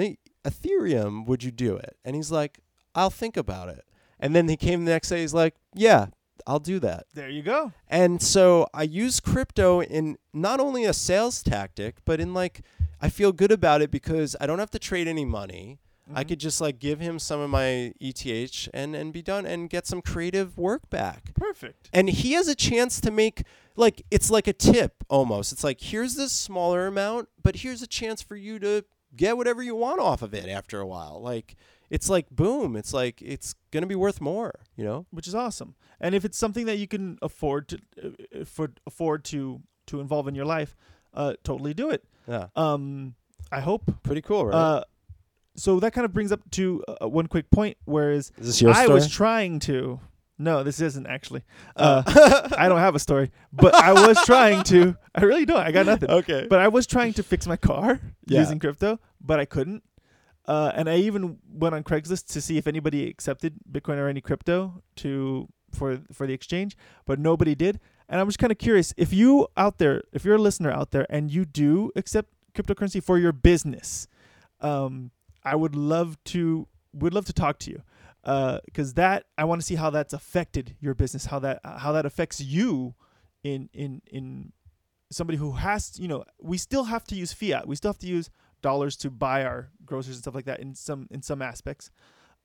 [0.43, 1.25] Ethereum?
[1.25, 2.59] Would you do it?" And he's like,
[2.95, 3.83] "I'll think about it."
[4.19, 5.21] And then he came the next day.
[5.21, 6.07] He's like, "Yeah,
[6.47, 7.05] I'll do that.
[7.13, 7.71] There you go.
[7.87, 12.61] And so I use crypto in not only a sales tactic, but in like
[12.99, 15.79] I feel good about it because I don't have to trade any money.
[16.13, 16.27] I Mhm.
[16.29, 19.85] could just like give him some of my ETH and and be done and get
[19.87, 21.33] some creative work back.
[21.35, 21.89] Perfect.
[21.93, 23.43] And he has a chance to make
[23.75, 25.51] like it's like a tip almost.
[25.51, 28.83] It's like here's this smaller amount, but here's a chance for you to
[29.15, 31.21] get whatever you want off of it after a while.
[31.21, 31.55] Like
[31.89, 35.05] it's like boom, it's like it's going to be worth more, you know?
[35.11, 35.75] which is awesome.
[35.99, 38.09] And if it's something that you can afford to uh,
[38.41, 40.75] afford, afford to to involve in your life,
[41.13, 42.03] uh, totally do it.
[42.27, 42.47] Yeah.
[42.55, 43.15] Um,
[43.51, 43.83] I hope.
[44.03, 44.55] Pretty cool, right?
[44.55, 44.83] Uh,
[45.55, 47.77] so that kind of brings up to uh, one quick point.
[47.85, 48.93] Whereas Is this your I story?
[48.95, 49.99] was trying to.
[50.37, 51.43] No, this isn't actually.
[51.75, 54.95] Uh, Uh, I don't have a story, but I was trying to.
[55.13, 55.59] I really don't.
[55.61, 56.09] I got nothing.
[56.09, 56.47] okay.
[56.49, 58.39] But I was trying to fix my car Yeah.
[58.39, 59.83] using crypto, but I couldn't.
[60.47, 64.21] Uh, and I even went on Craigslist to see if anybody accepted Bitcoin or any
[64.21, 66.75] crypto to for for the exchange,
[67.05, 67.79] but nobody did.
[68.09, 70.89] And I'm just kind of curious if you out there, if you're a listener out
[70.91, 74.07] there, and you do accept cryptocurrency for your business,
[74.59, 75.11] um,
[75.43, 77.81] I would love to would love to talk to you
[78.65, 82.05] because that I want to see how that's affected your business, how that how that
[82.05, 82.95] affects you
[83.43, 84.53] in in in
[85.11, 87.67] somebody who has you know we still have to use fiat.
[87.67, 88.29] We still have to use
[88.61, 91.89] dollars to buy our groceries and stuff like that in some in some aspects.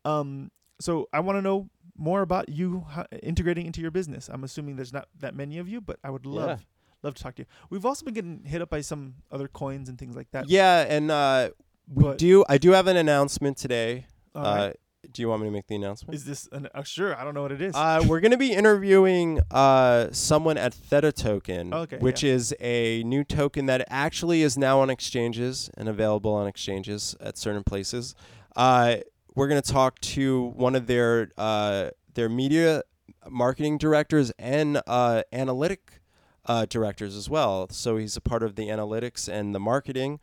[0.05, 2.85] Um so i want to know more about you
[3.23, 4.29] integrating into your business.
[4.29, 6.65] I'm assuming there's not that many of you but i would love Yeah.
[7.03, 7.47] love to talk to you.
[7.71, 10.49] We've also been getting hit up by some other coins and things like that.
[10.51, 11.51] Yeah, and uh,
[11.89, 14.07] we But- do I do have an announcement today.
[14.35, 14.73] Uh,
[15.13, 16.15] do you want me to make the announcement?
[16.15, 18.37] is this an uh, sure i don't know what it is Uh, we're going to
[18.37, 24.43] be interviewing uh, someone at Theta Token, Okay, which is a new token that actually
[24.43, 28.15] is now on exchanges and available on exchanges at certain places.
[28.57, 28.97] Uh,
[29.37, 32.83] we're going to talk to one of their uh, their media
[33.31, 36.01] marketing directors and uh, analytic
[36.47, 37.69] uh, directors as well.
[37.71, 40.19] So he's a part of the analytics and the marketing.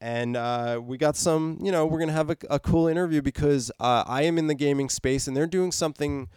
[0.00, 3.70] And uh, we got some, you know, we're to have a, a cool interview because
[3.80, 6.28] uh, I am in the gaming space and they're doing something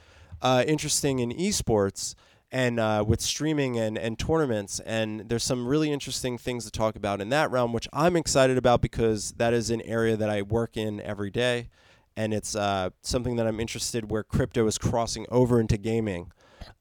[0.42, 2.16] uh, interesting in esports
[2.52, 4.80] and uh, with streaming and, and tournaments.
[4.82, 8.58] And there's some really interesting things to talk about in that realm, which I'm excited
[8.58, 11.70] about because that is an area that I work in every day.
[12.18, 16.32] And it's uh, something that I'm interested where crypto is crossing over into gaming.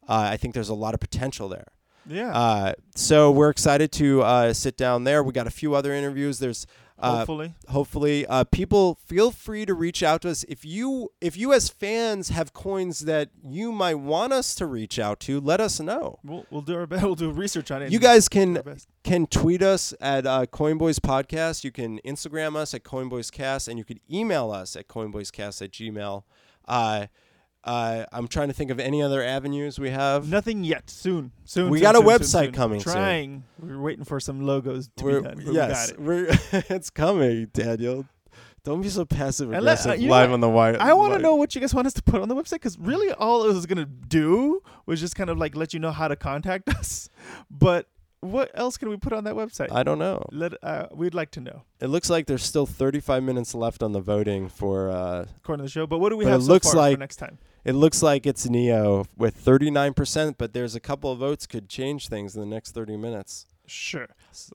[0.09, 1.69] Uh, I think there's a lot of potential there.
[2.07, 5.23] Yeah Uh, so we're excited to uh, sit down there.
[5.23, 6.39] We got a few other interviews.
[6.39, 6.67] There's
[6.99, 11.35] uh, hopefully hopefully uh, people feel free to reach out to us if you if
[11.35, 15.41] you as fans have coins that you might want us to reach out to.
[15.41, 16.19] Let us know.
[16.23, 18.63] we'll, we'll do our best we'll do research on it You guys can
[19.03, 21.65] can tweet us at uh, Coinboys Podcast.
[21.65, 26.25] You can Instagram us at Coinboyscast, and you could email us at coinboyscast at gmail.
[27.65, 30.29] Uh, uh, I'm trying to think of any other avenues we have.
[30.29, 30.89] Nothing yet.
[30.91, 31.33] Soon.
[31.45, 31.71] Soon.
[31.71, 32.53] We soon, got a soon, soon, website soon.
[32.53, 32.93] coming soon.
[32.93, 33.45] Trying.
[33.61, 35.43] We're waiting for some logos to We're- be done.
[35.45, 36.65] but yes, We got it.
[36.71, 38.07] it's coming, Daniel.
[38.63, 40.77] Don't be so passive And let- aggressive uh, you know live on the wire.
[40.81, 42.79] I want to know what you guys want us to put on the website because
[42.79, 46.09] really all it was gonna do was just kind of like let you know how
[46.09, 47.09] to contact us.
[47.51, 47.89] But
[48.21, 49.73] what else can we put on that website?
[49.73, 50.23] I don't know.
[50.31, 53.93] let uh, we'd like to know It looks like there's still 35 minutes left on
[53.93, 54.91] the voting for.
[54.91, 55.87] Uh, according to the show.
[55.87, 57.39] But what do we have it so looks far like- for next time?
[57.65, 62.09] It looks like it's Neo with 39%, but there's a couple of votes could change
[62.09, 63.47] things in the next 30 minutes.
[63.67, 64.09] Sure.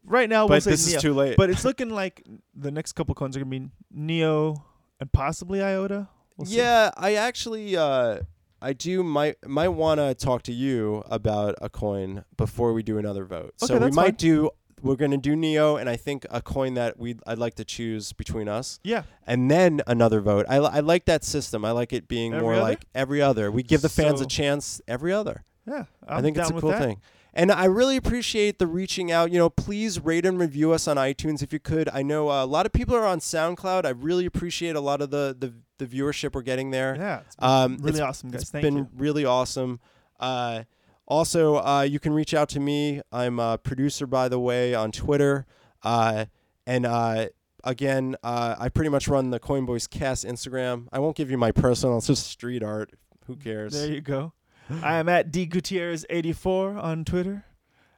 [0.04, 0.96] Right now we'll but say this Neo.
[0.98, 1.38] is too late.
[1.38, 2.24] but it's looking like
[2.56, 4.66] the next couple coins are gonna be Neo
[5.00, 6.08] and possibly Iota.
[6.38, 6.58] We'll see.
[6.58, 8.20] yeah, I actually uh,
[8.62, 12.98] I do might might want to talk to you about a coin before we do
[12.98, 13.54] another vote.
[13.64, 14.16] Okay, so we that's might fine.
[14.16, 14.50] do
[14.86, 17.66] we're going to do Neo and I think a coin that we I'd like to
[17.66, 19.04] choose between us Yeah.
[19.28, 20.46] and then another vote.
[20.48, 21.66] I, I like that system.
[21.66, 22.62] I like it being Every more other?
[22.62, 23.52] like every other.
[23.52, 25.44] We give the fans So- a chance every other.
[25.68, 25.86] Yeah.
[26.08, 26.82] i I'm think it's a cool that.
[26.82, 27.02] thing.
[27.34, 29.30] And I really appreciate the reaching out.
[29.32, 31.90] You know, please rate and review us on iTunes if you could.
[31.90, 33.84] I know uh, a lot of people are on SoundCloud.
[33.86, 36.96] I really appreciate a lot of the the, the viewership we're getting there.
[36.96, 37.20] Yeah.
[37.26, 38.44] It's been Um, really it's- awesome, guys.
[38.44, 38.88] It's Thank been you.
[38.96, 39.82] really awesome.
[40.18, 40.64] Uh,
[41.08, 43.02] also, uh, you can reach out to me.
[43.12, 45.46] I'm a producer, by the way, on Twitter.
[45.84, 46.26] Uh,
[46.66, 47.28] and uh,
[47.64, 50.88] again, uh, I pretty much run the Coin Coinboys Cast Instagram.
[50.92, 51.98] I won't give you my personal.
[51.98, 52.92] It's just street art.
[53.28, 53.74] Who cares?
[53.74, 54.34] There you go.
[54.82, 57.46] I am at D Gutierrez eighty four on Twitter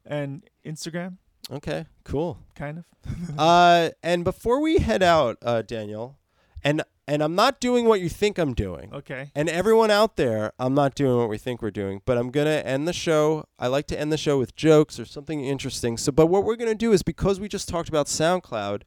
[0.06, 1.18] and Instagram,
[1.52, 2.40] okay, cool.
[2.56, 2.86] kind of.
[3.38, 6.18] uh, and before we head out, uh, Daniel,
[6.64, 8.94] and and I'm not doing what you think I'm doing.
[8.94, 9.32] Okay.
[9.34, 12.62] And everyone out there, I'm not doing what we think we're doing, but I'm gonna
[12.66, 13.46] end the show.
[13.58, 15.98] I like to end the show with jokes or something interesting.
[15.98, 18.82] So, but what we're gonna do is because we just talked about SoundCloud,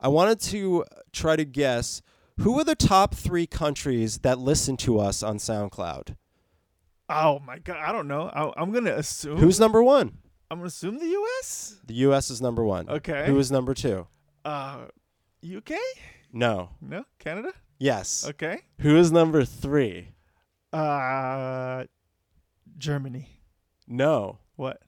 [0.00, 2.02] I wanted to try to guess
[2.40, 6.16] who are the top three countries that listen to us on SoundCloud.
[7.08, 8.28] Oh my god, I don't know.
[8.28, 9.38] I, I'm gonna assume.
[9.38, 10.18] Who's number one?
[10.50, 11.76] I'm gonna assume the U.S.
[11.86, 12.30] The U.S.
[12.30, 12.88] is number one.
[12.88, 13.26] Okay.
[13.26, 14.06] Who is number two?
[14.44, 14.86] Uh,
[15.44, 15.72] UK?
[16.32, 16.70] No.
[16.80, 17.52] No, Canada.
[17.78, 18.24] Yes.
[18.28, 18.60] Okay.
[18.80, 20.08] Who is number three?
[20.72, 21.84] Uh,
[22.78, 23.28] Germany.
[23.86, 24.38] No.
[24.56, 24.80] What?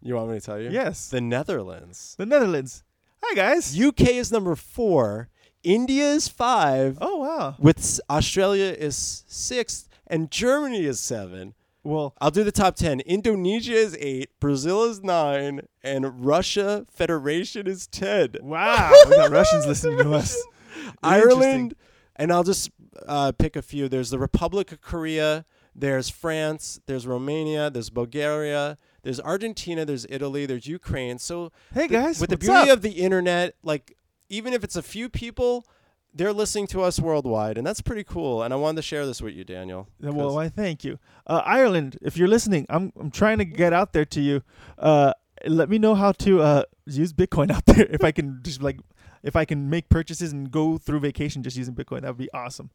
[0.00, 0.70] You want me to tell you?
[0.70, 1.08] Yes.
[1.10, 2.14] The Netherlands.
[2.18, 2.84] The Netherlands.
[3.22, 3.78] Hi guys.
[3.78, 5.28] UK is number four.
[5.62, 6.98] India is five.
[7.00, 7.54] Oh wow.
[7.58, 11.54] With s- Australia is sixth, and Germany is seven.
[11.84, 12.98] Well, I'll do the top ten.
[13.00, 14.30] Indonesia is eight.
[14.40, 18.30] Brazil is nine, and Russia Federation is ten.
[18.40, 18.90] wow.
[19.08, 20.36] we got Russians listening to us.
[21.02, 21.74] Ireland,
[22.16, 22.70] and I'll just
[23.06, 23.88] uh, pick a few.
[23.88, 25.44] There's the Republic of Korea.
[25.74, 26.80] There's France.
[26.86, 27.70] There's Romania.
[27.70, 28.76] There's Bulgaria.
[29.02, 29.84] There's Argentina.
[29.84, 30.46] There's Italy.
[30.46, 31.18] There's Ukraine.
[31.18, 32.76] So Hey the- guys, with the beauty up?
[32.76, 33.96] of the internet, like
[34.28, 35.64] even if it's a few people,
[36.14, 38.42] they're listening to us worldwide, and that's pretty cool.
[38.42, 39.88] And I wanted to share this with you, Daniel.
[40.00, 40.48] Well, I?
[40.50, 41.98] Thank you, uh, Ireland.
[42.02, 44.42] If you're listening, I'm I'm trying to get out there to you.
[44.78, 45.14] Uh,
[45.46, 47.86] let me know how to uh, use Bitcoin out there.
[47.88, 48.78] If I can just like,
[49.22, 52.32] if I can make purchases and go through vacation just using Bitcoin, that would be
[52.32, 52.70] awesome.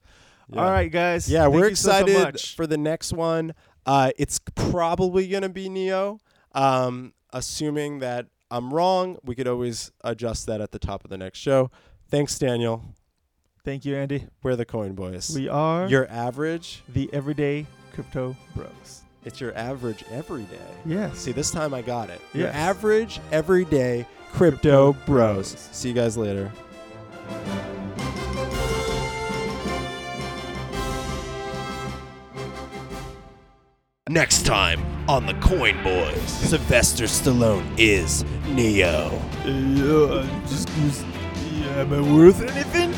[0.50, 0.64] Yeah.
[0.64, 1.30] All right, guys.
[1.30, 3.54] Yeah, Thank we're you so, so excited for the next one.
[3.86, 6.20] Uh, it's probably gonna be Neo.
[6.54, 11.18] Um, assuming that I'm wrong, we could always adjust that at the top of the
[11.18, 11.70] next show.
[12.10, 12.96] Thanks, Daniel.
[13.66, 14.26] Thank you, Andy.
[14.44, 15.30] We're the Coin Boys.
[15.36, 16.84] We are your average.
[16.88, 19.02] the everyday crypto bros.
[19.26, 20.58] It's your average every day.
[20.86, 21.12] Yeah.
[21.12, 22.22] See, this time I got it.
[22.34, 25.54] Your average everyday crypto Crypto bros.
[25.54, 25.70] bros.
[25.72, 26.52] See you guys later.
[34.10, 39.12] Next time on the Coin Boys, Sylvester Stallone is Neo.
[39.46, 41.06] Yeah, just, just
[41.52, 42.94] yeah, am I worth anything?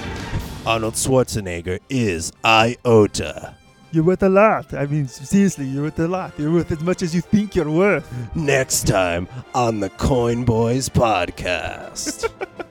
[0.67, 3.55] Arnold Schwarzenegger is Iota.
[3.91, 4.73] You're worth a lot.
[4.73, 6.33] I mean, seriously, you're worth a lot.
[6.37, 8.07] You're worth as much as you think you're worth.
[8.35, 12.29] Next time on the Coin Boys podcast.